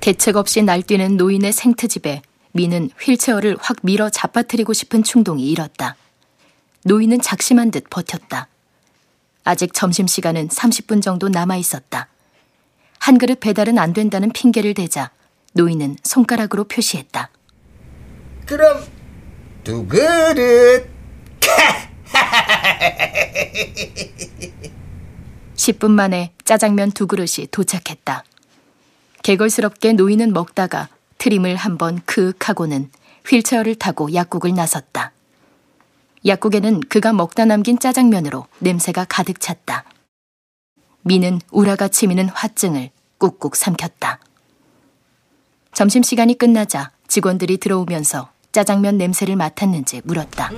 [0.00, 5.96] 대책 없이 날뛰는 노인의 생트집에 미는 휠체어를 확 밀어 잡아뜨리고 싶은 충동이 일었다.
[6.84, 8.48] 노인은 작심한 듯 버텼다.
[9.44, 12.08] 아직 점심시간은 30분 정도 남아 있었다.
[12.98, 15.10] 한 그릇 배달은 안 된다는 핑계를 대자
[15.54, 17.30] 노인은 손가락으로 표시했다.
[18.46, 18.84] 그럼
[19.62, 20.86] 두 그릇.
[25.54, 28.24] 10분 만에 짜장면 두 그릇이 도착했다.
[29.22, 32.90] 개걸스럽게 노인은 먹다가 트림을 한번 크윽 하고는
[33.26, 35.12] 휠체어를 타고 약국을 나섰다.
[36.26, 39.84] 약국에는 그가 먹다 남긴 짜장면으로 냄새가 가득 찼다.
[41.02, 44.20] 미는 우라가 치미는 화증을 꾹꾹 삼켰다.
[45.72, 50.50] 점심시간이 끝나자 직원들이 들어오면서 짜장면 냄새를 맡았는지 물었다.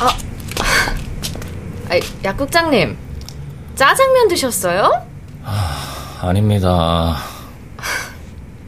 [0.00, 0.18] 아,
[0.60, 2.96] 아 약국장님,
[3.74, 5.06] 짜장면 드셨어요?
[6.20, 7.18] 아닙니다.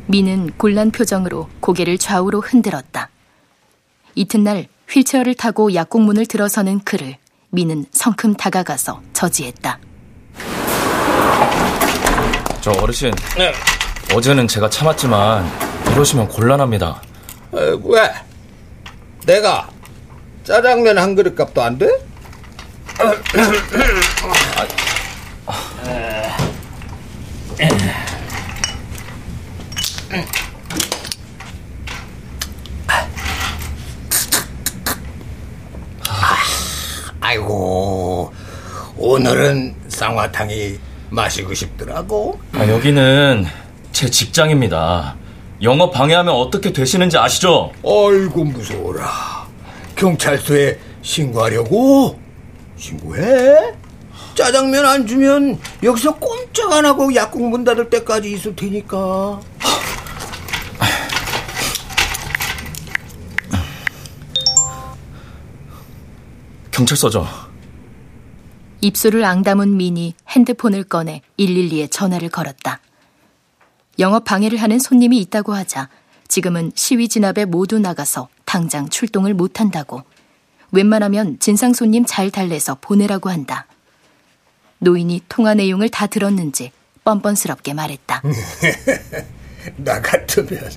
[0.07, 3.09] 미는 곤란 표정으로 고개를 좌우로 흔들었다.
[4.15, 7.17] 이튿날 휠체어를 타고 약국 문을 들어서는 그를
[7.51, 9.79] 미는 성큼 다가가서 저지했다.
[12.61, 13.13] 저 어르신.
[14.15, 15.51] 어제는 제가 참았지만
[15.93, 17.03] 이러시면 곤란합니다.
[17.53, 18.13] 어, 왜?
[19.25, 19.69] 내가
[20.47, 21.89] 짜장면 한 그릇 값도 안 돼?
[37.21, 38.33] 아이고
[38.97, 40.79] 오늘은 쌍화탕이
[41.11, 42.39] 마시고 싶더라고.
[42.53, 43.47] 아, 여기는
[43.91, 45.17] 제 직장입니다.
[45.63, 47.73] 영업 방해하면 어떻게 되시는지 아시죠?
[47.85, 49.36] 아이고 무서워라.
[49.97, 52.19] 경찰서에 신고하려고?
[52.77, 53.75] 신고해?
[54.35, 59.41] 짜장면 안 주면 여기서 꼼짝 안 하고 약국 문 닫을 때까지 있을 테니까.
[66.71, 67.27] 경찰서죠.
[68.83, 72.81] 입술을 앙다문 민이 핸드폰을 꺼내 112에 전화를 걸었다.
[73.99, 75.89] 영업 방해를 하는 손님이 있다고 하자
[76.29, 80.03] 지금은 시위 진압에 모두 나가서 당장 출동을 못한다고
[80.73, 83.67] 웬만하면 진상 손님 잘 달래서 보내라고 한다.
[84.79, 86.73] 노인이 통화 내용을 다 들었는지
[87.05, 88.23] 뻔뻔스럽게 말했다.
[89.77, 90.71] 나 같으면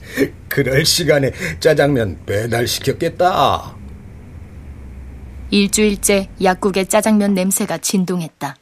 [0.47, 3.75] 그럴 시간에 짜장면 배달시켰겠다.
[5.51, 8.55] 일주일째 약국의 짜장면 냄새가 진동했다.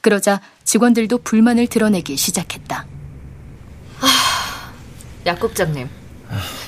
[0.00, 2.86] 그러자 직원들도 불만을 드러내기 시작했다.
[5.26, 5.88] 약국장님,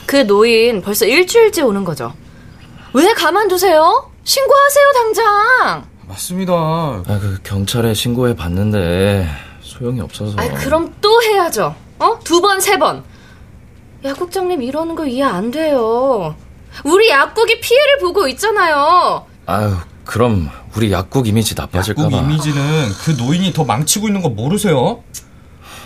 [0.06, 2.12] 그 노인 벌써 일주일째 오는 거죠?
[2.92, 4.10] 왜 가만두세요?
[4.24, 5.84] 신고하세요, 당장!
[6.06, 6.52] 맞습니다.
[6.52, 9.28] 아, 그 경찰에 신고해 봤는데
[9.62, 10.34] 소용이 없어서.
[10.38, 11.74] 아, 그럼 또 해야죠.
[11.98, 12.18] 어?
[12.24, 13.04] 두 번, 세 번.
[14.04, 16.34] 약국장님 이러는 거 이해 안 돼요.
[16.84, 19.26] 우리 약국이 피해를 보고 있잖아요.
[19.46, 22.22] 아유, 그럼 우리 약국 이미지 나빠질까 약국 봐.
[22.22, 25.02] 이미지는 그 노인이 더 망치고 있는 거 모르세요?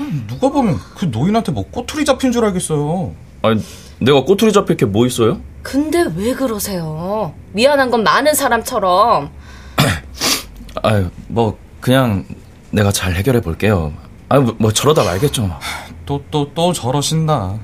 [0.00, 3.14] 음, 누가 보면 그 노인한테 뭐 꼬투리 잡힌 줄 알겠어요.
[3.44, 3.62] 아니,
[4.00, 5.40] 내가 꼬투리 잡힐 게 뭐 있어요?
[5.62, 7.34] 근데 왜 그러세요?
[7.52, 9.30] 미안한 건 많은 사람처럼.
[10.82, 12.24] 아유, 뭐 그냥
[12.70, 13.92] 내가 잘 해결해 볼게요.
[14.28, 15.58] 아유, 뭐, 뭐 저러다 말겠죠.
[16.06, 17.54] 또또 또 저러신다.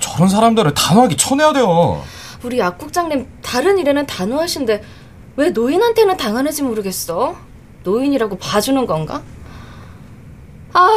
[0.00, 2.02] 저런 사람들을 단호하게 쳐내야 돼요.
[2.42, 4.82] 우리 약국장님 다른 일에는 단호하신데
[5.36, 7.36] 왜 노인한테는 당하는지 모르겠어.
[7.84, 9.22] 노인이라고 봐주는 건가?
[10.74, 10.88] 아,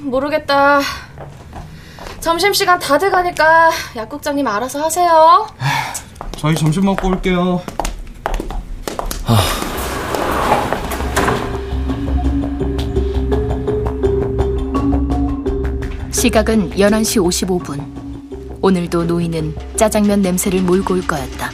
[0.00, 0.80] 모르겠다.
[2.22, 5.46] 점심시간 다 돼가니까 약국장님 알아서 하세요.
[6.38, 7.60] 저희 점심 먹고 올게요.
[16.12, 18.60] 시각은 11시 55분.
[18.62, 21.50] 오늘도 노인은 짜장면 냄새를 몰고 올 거였다.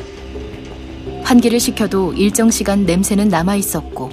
[1.25, 4.11] 환기를 시켜도 일정 시간 냄새는 남아 있었고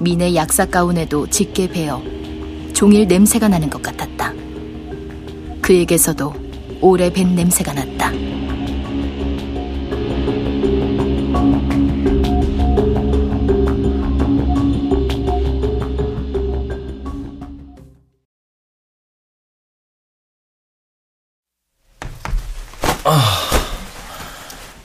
[0.00, 2.02] 민의 약사 가운에도 짙게 배어
[2.74, 4.15] 종일 냄새가 나는 것 같았다.
[5.66, 6.32] 그에게서도
[6.80, 8.12] 오래 밴 냄새가 났다.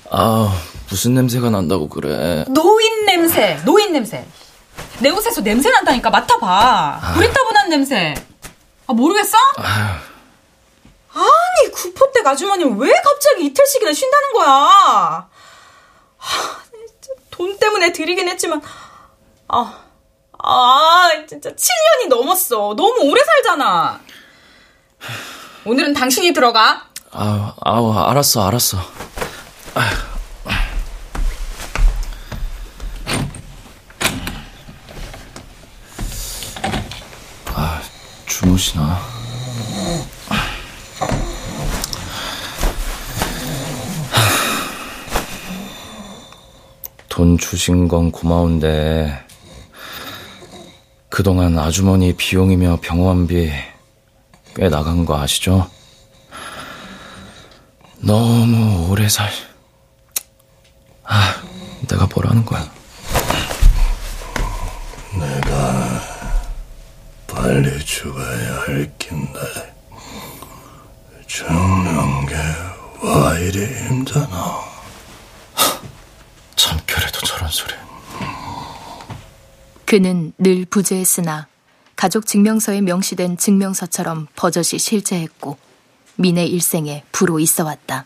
[0.10, 2.44] 아, 무슨 냄새가 난다고 그래.
[2.50, 4.26] 노인 냄새, 노인 냄새.
[5.00, 7.14] 내 옷에서 냄새 난다니까 맡아봐.
[7.14, 8.16] 구리따분한 냄새.
[8.88, 9.38] 아 모르겠어?
[9.60, 10.11] 아
[11.14, 15.30] 아니, 구포댁 아주머니 왜 갑자기 이틀씩이나 쉰다는 거야?
[16.18, 16.62] 하,
[17.30, 18.62] 돈 때문에 드리긴 했지만,
[19.48, 19.84] 아,
[20.38, 22.76] 아, 진짜 7년이 넘었어.
[22.76, 24.00] 너무 오래 살잖아.
[25.66, 26.88] 오늘은 당신이 들어가.
[27.12, 28.78] 아우, 아우, 알았어, 알았어.
[29.76, 30.12] 아휴.
[38.42, 39.00] 주무시나?
[47.12, 49.26] 돈 주신 건 고마운데
[51.10, 53.52] 그동안 아주머니 비용이며 병원비
[54.56, 55.70] 꽤 나간 거 아시죠?
[58.00, 59.30] 너무 오래 살.
[61.04, 61.36] 아,
[61.90, 62.72] 내가 뭐라는 거야.
[65.14, 66.02] 내가
[67.28, 69.40] 빨리 죽어야 할 낀데
[71.28, 72.36] 죽는 게
[73.04, 74.62] 와 이리 힘드나.
[76.56, 77.74] 참결에도 저런 소리.
[79.92, 81.48] 그는 늘 부재했으나
[81.98, 85.58] 가족 증명서에 명시된 증명서처럼 버젓이 실제했고
[86.16, 88.06] 민의 일생에 부로 있어 왔다.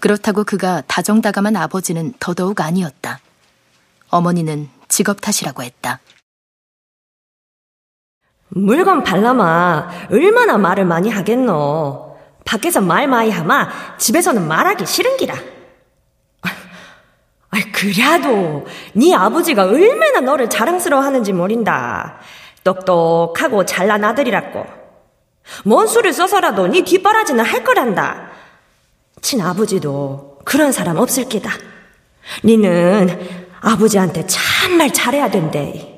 [0.00, 3.20] 그렇다고 그가 다정다감한 아버지는 더더욱 아니었다.
[4.08, 6.00] 어머니는 직업 탓이라고 했다.
[8.48, 12.18] 물건 발라마 얼마나 말을 많이 하겠노.
[12.44, 15.55] 밖에서 말 많이 하마 집에서는 말하기 싫은기라.
[17.56, 22.18] 아, 그래도 네 아버지가 얼마나 너를 자랑스러워하는지 모른다.
[22.62, 24.66] 똑똑하고 잘난 아들이라고.
[25.64, 28.28] 뭔 수를 써서라도 네 뒷바라지는 할 거란다.
[29.22, 31.50] 친아버지도 그런 사람 없을 게다.
[32.44, 35.94] 니는 아버지한테 참말 잘해야 된대.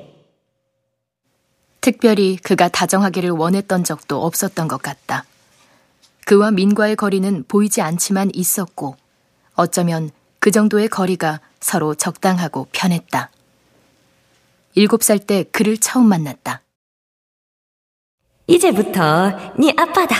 [1.81, 5.25] 특별히 그가 다정하기를 원했던 적도 없었던 것 같다.
[6.25, 8.95] 그와 민과의 거리는 보이지 않지만 있었고
[9.55, 10.11] 어쩌면
[10.49, 13.29] 그 정도의 거리가 서로 적당하고 편했다.
[14.73, 16.63] 일곱 살 때 그를 처음 만났다.
[18.47, 20.15] 이제부터 네 아빠다.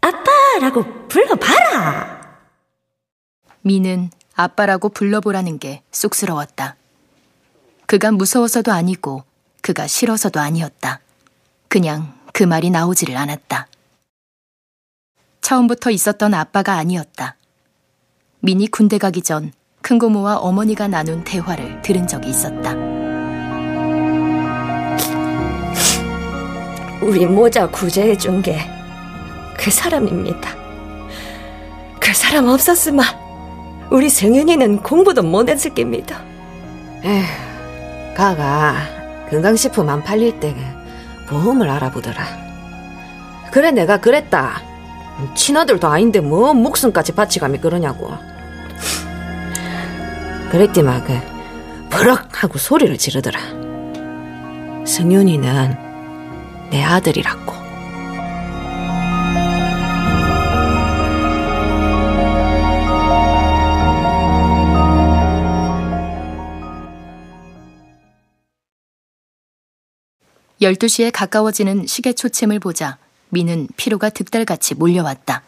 [0.00, 2.40] 아빠라고 불러봐라.
[3.60, 6.76] 미는 아빠라고 불러보라는 게 쑥스러웠다.
[7.84, 9.24] 그가 무서워서도 아니고
[9.60, 11.00] 그가 싫어서도 아니었다.
[11.68, 13.68] 그냥 그 말이 나오지를 않았다.
[15.42, 17.36] 처음부터 있었던 아빠가 아니었다.
[18.44, 22.72] 민이 군대 가기 전 큰 고모와 어머니가 나눈 대화를 들은 적이 있었다.
[27.02, 28.58] 우리 모자 구제해 준 게
[29.58, 30.50] 그 사람입니다.
[32.00, 33.04] 그 사람 없었으면
[33.90, 36.22] 우리 성윤이는 공부도 못했을 겁니다.
[37.02, 37.22] 에휴,
[38.16, 38.74] 가가
[39.30, 40.54] 건강식품 안 팔릴 때
[41.28, 42.24] 보험을 알아보더라.
[43.52, 44.62] 그래 내가 그랬다.
[45.34, 48.12] 친아들도 아닌데 뭐 목숨까지 바치감이 그러냐고.
[50.54, 51.18] 그랬더만 그
[51.90, 53.40] 버럭 하고 소리를 지르더라.
[54.86, 57.52] 승윤이는 내 아들이라고.
[70.60, 72.98] 열두 시에 가까워지는 시계 초침을 보자
[73.30, 75.42] 미는 피로가 득달같이 몰려왔다.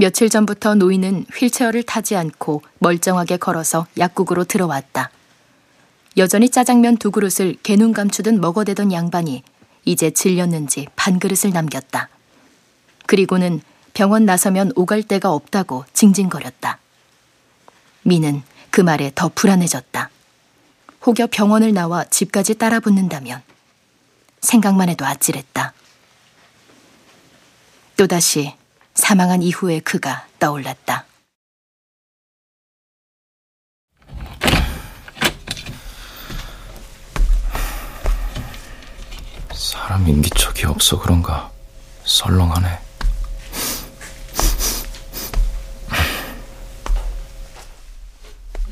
[0.00, 5.10] 며칠 전부터 노인은 휠체어를 타지 않고 멀쩡하게 걸어서 약국으로 들어왔다.
[6.16, 9.42] 여전히 짜장면 두 그릇을 개눈 감추듯 먹어대던 양반이
[9.84, 12.08] 이제 질렸는지 반 그릇을 남겼다.
[13.04, 13.60] 그리고는
[13.92, 16.78] 병원 나서면 오갈 데가 없다고 징징거렸다.
[18.02, 20.08] 미는 그 말에 더 불안해졌다.
[21.04, 23.42] 혹여 병원을 나와 집까지 따라 붙는다면
[24.40, 25.74] 생각만 해도 아찔했다.
[27.98, 28.58] 또다시
[29.00, 31.06] 사망한 이후의 그가 떠올랐다.
[39.52, 41.50] 사람 인기척이 없어 그런가
[42.04, 42.78] 썰렁하네.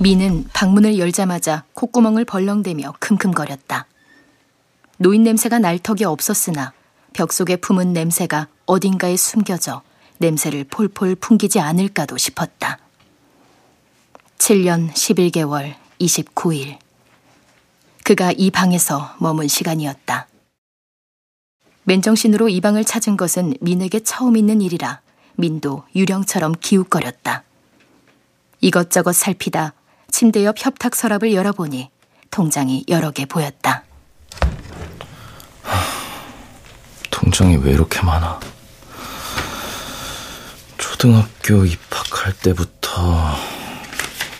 [0.00, 3.86] 미는 방문을 열자마자 콧구멍을 벌렁대며 킁킁거렸다.
[4.98, 6.72] 노인 냄새가 날 턱이 없었으나
[7.12, 9.82] 벽 속에 품은 냄새가 어딘가에 숨겨져
[10.18, 12.78] 냄새를 폴폴 풍기지 않을까도 싶었다.
[14.38, 16.78] 7년 11개월 29일.
[18.04, 20.28] 그가 이 방에서 머문 시간이었다.
[21.84, 25.00] 맨정신으로 이 방을 찾은 것은 민에게 처음 있는 일이라
[25.36, 27.44] 민도 유령처럼 기웃거렸다.
[28.60, 29.74] 이것저것 살피다
[30.10, 31.90] 침대 옆 협탁 서랍을 열어보니
[32.30, 33.84] 통장이 여러 개 보였다.
[37.10, 38.40] 통장이 왜 이렇게 많아?
[40.98, 43.36] 초등학교 입학할 때부터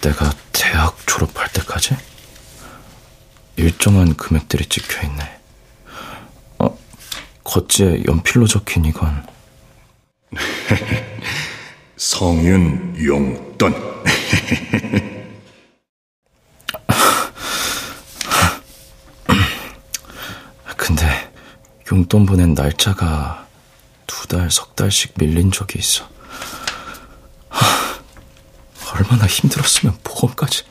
[0.00, 1.96] 내가 대학 졸업할 때까지
[3.54, 5.38] 일정한 금액들이 찍혀 있네.
[6.59, 6.76] 어,
[7.44, 9.24] 겉지에 연필로 적힌 이건
[11.96, 13.74] 성윤 용돈.
[21.90, 23.46] 용돈 보낸 날짜가
[24.06, 26.17] 두 달, 석 달씩 밀린 적이 있어.
[27.59, 30.64] 하, 얼마나 힘들었으면 보험까지.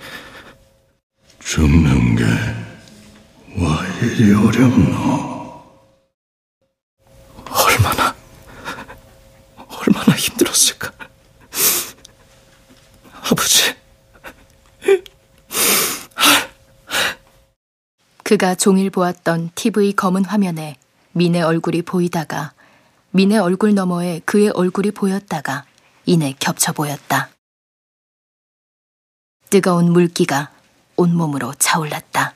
[1.39, 2.67] 죽는 게
[3.57, 5.63] 와 이리 어렵노?
[7.49, 8.15] 얼마나,
[9.67, 10.91] 얼마나 힘들었을까.
[13.23, 13.75] 아버지.
[18.23, 20.75] 그가 종일 보았던 TV 검은 화면에
[21.13, 22.53] 민의 얼굴이 보이다가
[23.11, 25.65] 민의 얼굴 너머에 그의 얼굴이 보였다가
[26.07, 27.29] 이내 겹쳐 보였다.
[29.49, 30.51] 뜨거운 물기가
[30.95, 32.33] 온몸으로 차올랐다.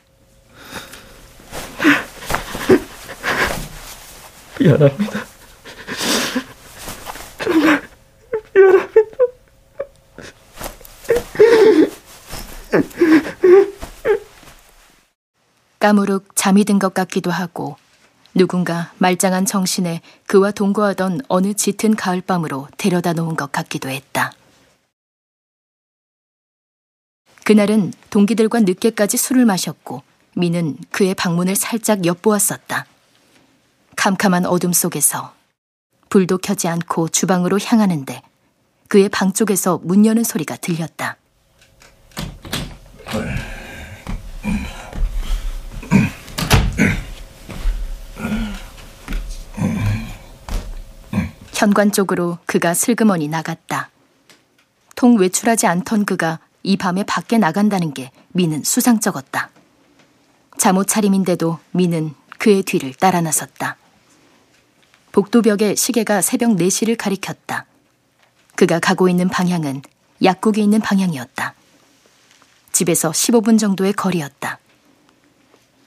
[4.60, 5.24] 미안합니다.
[7.42, 7.82] 정말
[8.54, 9.16] 미안합니다.
[15.78, 17.76] 까무룩 잠이 든 것 같기도 하고
[18.34, 24.32] 누군가 말짱한 정신에 그와 동거하던 어느 짙은 가을밤으로 데려다 놓은 것 같기도 했다.
[27.44, 30.02] 그날은 동기들과 늦게까지 술을 마셨고
[30.34, 32.86] 미는 그의 방문을 살짝 엿보았었다.
[33.96, 35.34] 캄캄한 어둠 속에서
[36.08, 38.22] 불도 켜지 않고 주방으로 향하는데
[38.88, 41.16] 그의 방 쪽에서 문 여는 소리가 들렸다.
[51.62, 53.88] 현관 쪽으로 그가 슬그머니 나갔다.
[54.96, 59.48] 통 외출하지 않던 그가 이 밤에 밖에 나간다는 게 미는 수상쩍었다.
[60.58, 63.76] 잠옷 차림인데도 미는 그의 뒤를 따라 나섰다.
[65.12, 67.66] 복도벽에 시계가 새벽 4시를 가리켰다.
[68.56, 69.82] 그가 가고 있는 방향은
[70.20, 71.54] 약국이 있는 방향이었다.
[72.72, 74.58] 집에서 15분 정도의 거리였다.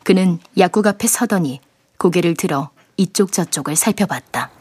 [0.04, 1.60] 그는 약국 앞에 서더니
[1.98, 4.55] 고개를 들어 이쪽 저쪽을 살펴봤다.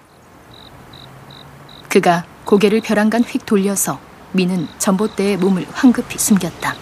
[1.95, 4.01] 그가 고개를 벼랑간 휙 돌려서
[4.32, 6.74] 미는 전봇대에 몸을 황급히 숨겼다.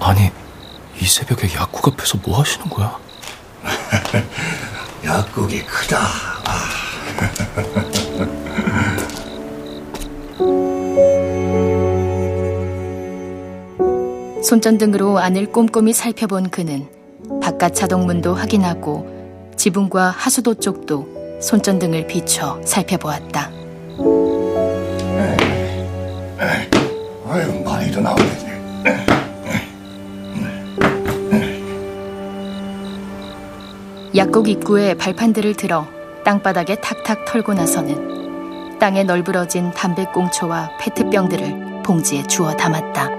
[0.00, 0.32] 아니,
[1.00, 2.98] 이 새벽에 약국 앞에서 뭐 하시는 거야?
[5.06, 5.98] 약국이 크다.
[6.44, 6.72] 아.
[14.42, 16.88] 손전등으로 안을 꼼꼼히 살펴본 그는
[17.40, 19.21] 바깥 자동문도 확인하고
[19.62, 23.48] 지붕과 하수도 쪽도 손전등을 비춰 살펴보았다.
[27.28, 28.24] 아유, 많이도 나오네.
[34.16, 35.86] 약국 입구에 발판들을 들어
[36.24, 43.10] 땅바닥에 탁탁 털고 나서는 땅에 널브러진 담배꽁초와 페트병들을 봉지에 주워 담았다.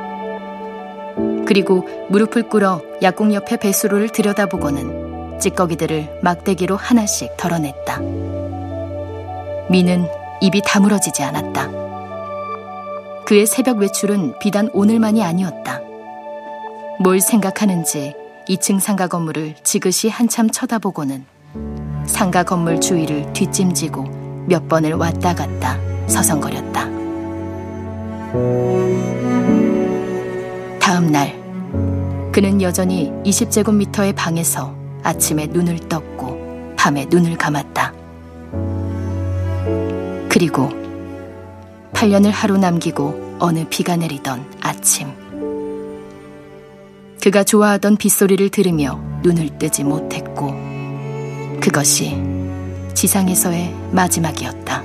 [1.46, 5.03] 그리고 무릎을 꿇어 약국 옆에 배수로를 들여다보고는
[5.44, 8.00] 찌꺼기들을 막대기로 하나씩 덜어냈다.
[9.70, 10.08] 미는
[10.40, 11.70] 입이 다물어지지 않았다.
[13.26, 15.82] 그의 새벽 외출은 비단 오늘만이 아니었다.
[17.00, 18.14] 뭘 생각하는지
[18.48, 21.26] 2층 상가 건물을 지그시 한참 쳐다보고는
[22.06, 25.78] 상가 건물 주위를 뒷짐지고 몇 번을 왔다 갔다
[26.08, 26.84] 서성거렸다.
[30.80, 31.34] 다음 날
[32.32, 37.94] 그는 여전히 20제곱미터의 방에서 아침에 눈을 떴고 밤에 눈을 감았다.
[40.30, 40.70] 그리고
[41.94, 45.12] 8년을 하루 남기고 어느 비가 내리던 아침
[47.22, 50.54] 그가 좋아하던 빗소리를 들으며 눈을 뜨지 못했고
[51.62, 52.22] 그것이
[52.94, 54.84] 지상에서의 마지막이었다.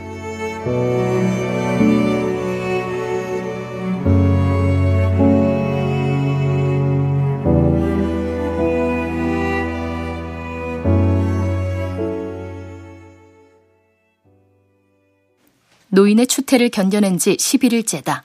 [15.90, 18.22] 노인의 추태를 견뎌낸 지 11일째다.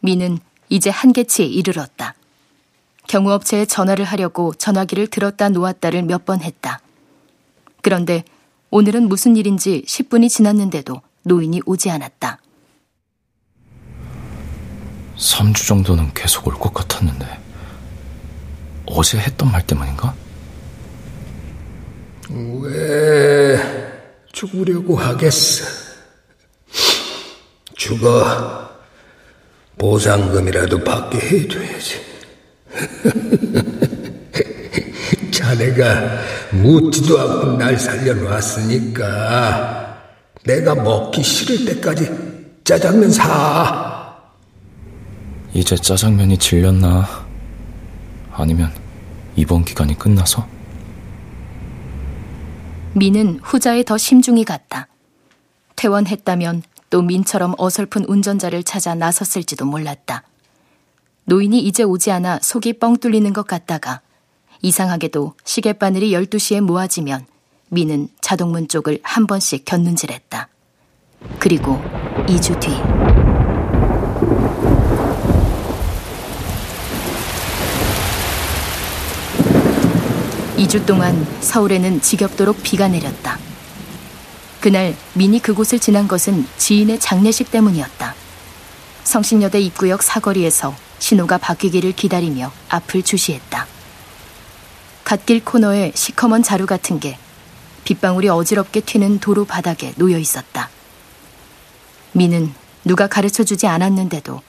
[0.00, 2.14] 미는 이제 한계치에 이르렀다.
[3.08, 6.80] 경호업체에 전화를 하려고 전화기를 들었다 놓았다를 몇 번 했다.
[7.82, 8.24] 그런데
[8.70, 12.38] 오늘은 무슨 일인지 10분이 지났는데도 노인이 오지 않았다.
[15.16, 17.26] 3주 정도는 계속 올 것 같았는데
[18.86, 20.14] 어제 했던 말 때문인가?
[22.30, 23.58] 왜
[24.32, 25.89] 죽으려고 하겠어?
[27.80, 28.70] 죽어
[29.78, 31.98] 보상금이라도 받게 해줘야지.
[35.32, 36.20] 자네가
[36.52, 39.98] 묻지도 않고 날 살려놨으니까
[40.44, 42.10] 내가 먹기 싫을 때까지
[42.64, 44.14] 짜장면 사.
[45.54, 47.08] 이제 짜장면이 질렸나?
[48.30, 48.70] 아니면
[49.36, 50.46] 이번 기간이 끝나서?
[52.92, 54.86] 민은 후자에 더 심중히 갔다.
[55.76, 60.24] 퇴원했다면 또 민처럼 어설픈 운전자를 찾아 나섰을지도 몰랐다.
[61.24, 64.00] 노인이 이제 오지 않아 속이 뻥 뚫리는 것 같다가
[64.62, 67.24] 이상하게도 시계바늘이 12시에 모아지면
[67.68, 70.48] 민은 자동문 쪽을 한 번씩 곁눈질했다.
[71.38, 71.80] 그리고
[72.26, 72.70] 2주 뒤
[80.60, 83.49] 2주 동안 서울에는 지겹도록 비가 내렸다.
[84.60, 88.14] 그날 민이 그곳을 지난 것은 지인의 장례식 때문이었다.
[89.04, 93.66] 성신여대 입구역 사거리에서 신호가 바뀌기를 기다리며 앞을 주시했다.
[95.04, 97.18] 갓길 코너에 시커먼 자루 같은 게
[97.84, 100.68] 빗방울이 어지럽게 튀는 도로 바닥에 놓여 있었다.
[102.12, 102.54] 민은
[102.84, 104.42] 누가 가르쳐 주지 않았는데도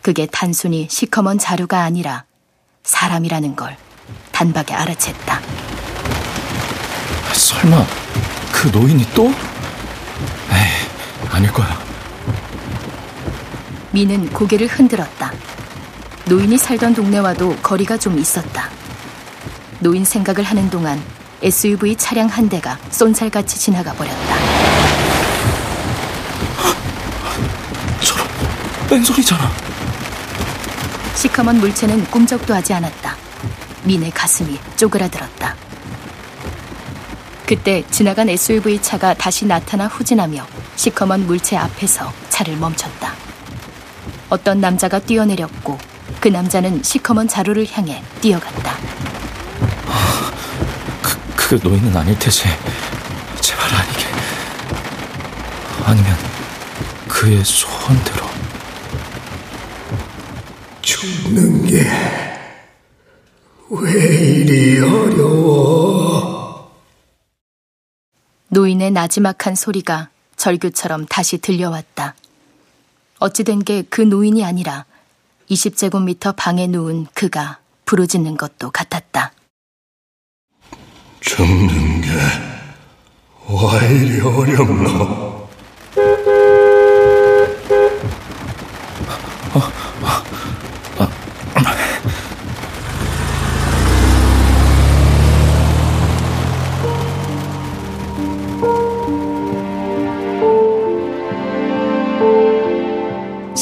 [0.00, 2.24] 그게 단순히 시커먼 자루가 아니라
[2.84, 3.76] 사람이라는 걸
[4.32, 5.40] 단박에 알아챘다.
[7.34, 7.86] 설마
[8.50, 9.30] 그 노인이 또?
[10.50, 11.78] 에이, 아닐 거야.
[13.90, 15.32] 미는 고개를 흔들었다.
[16.26, 18.68] 노인이 살던 동네와도 거리가 좀 있었다.
[19.80, 21.00] 노인 생각을 하는 동안
[21.42, 24.36] SUV 차량 한 대가 쏜살같이 지나가 버렸다.
[28.02, 28.26] 저런
[28.88, 29.50] 뺑소리잖아.
[31.14, 33.16] 시커먼 물체는 꿈쩍도 하지 않았다.
[33.84, 35.54] 민의 가슴이 쪼그라들었다.
[37.48, 40.46] 그때 지나간 SUV 차가 다시 나타나 후진하며
[40.76, 43.14] 시커먼 물체 앞에서 차를 멈췄다.
[44.28, 45.78] 어떤 남자가 뛰어내렸고
[46.20, 48.76] 그 남자는 시커먼 자루를 향해 뛰어갔다.
[51.02, 52.42] 그, 그 노인은 아닐 테지.
[53.40, 54.04] 제발 아니게.
[55.86, 56.16] 아니면
[57.08, 58.26] 그의 소원대로.
[60.82, 62.18] 죽는 게
[63.70, 66.37] 왜 이리 어려워?
[68.48, 72.14] 노인의 나지막한 소리가 절규처럼 다시 들려왔다.
[73.18, 74.84] 어찌된 게 그 노인이 아니라
[75.50, 79.32] 20제곱미터 방에 누운 그가 부르짖는 것도 같았다.
[81.20, 82.08] 죽는 게
[83.50, 85.48] 왜 이리 어렵노?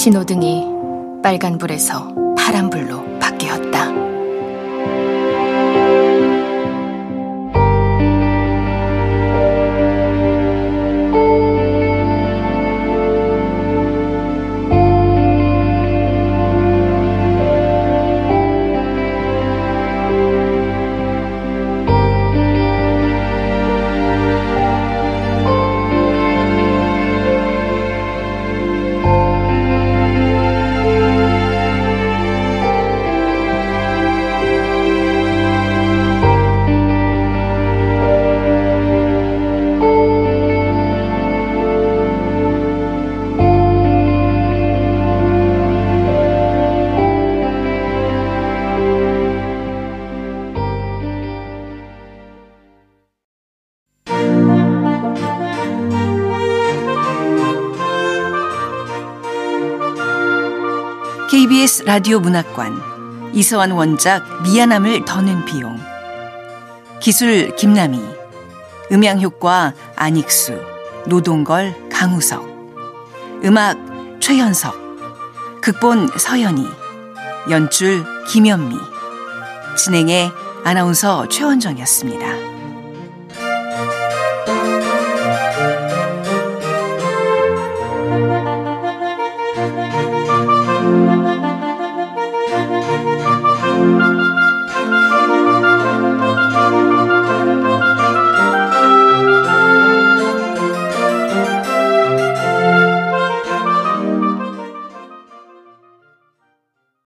[0.06, 4.05] 신호등이 빨간불에서 파란불로 바뀌었다.
[61.96, 65.80] 라디오 문학관 이서환 원작 미안함을 더는 비용
[67.00, 67.98] 기술 김남희
[68.92, 70.60] 음향 효과 안익수
[71.06, 73.78] 노동걸 강우석 음악
[74.20, 76.68] 최현석 극본 서연이
[77.48, 78.76] 연출 김현미
[79.78, 80.30] 진행의
[80.64, 82.26] 아나운서 최원정이었습니다.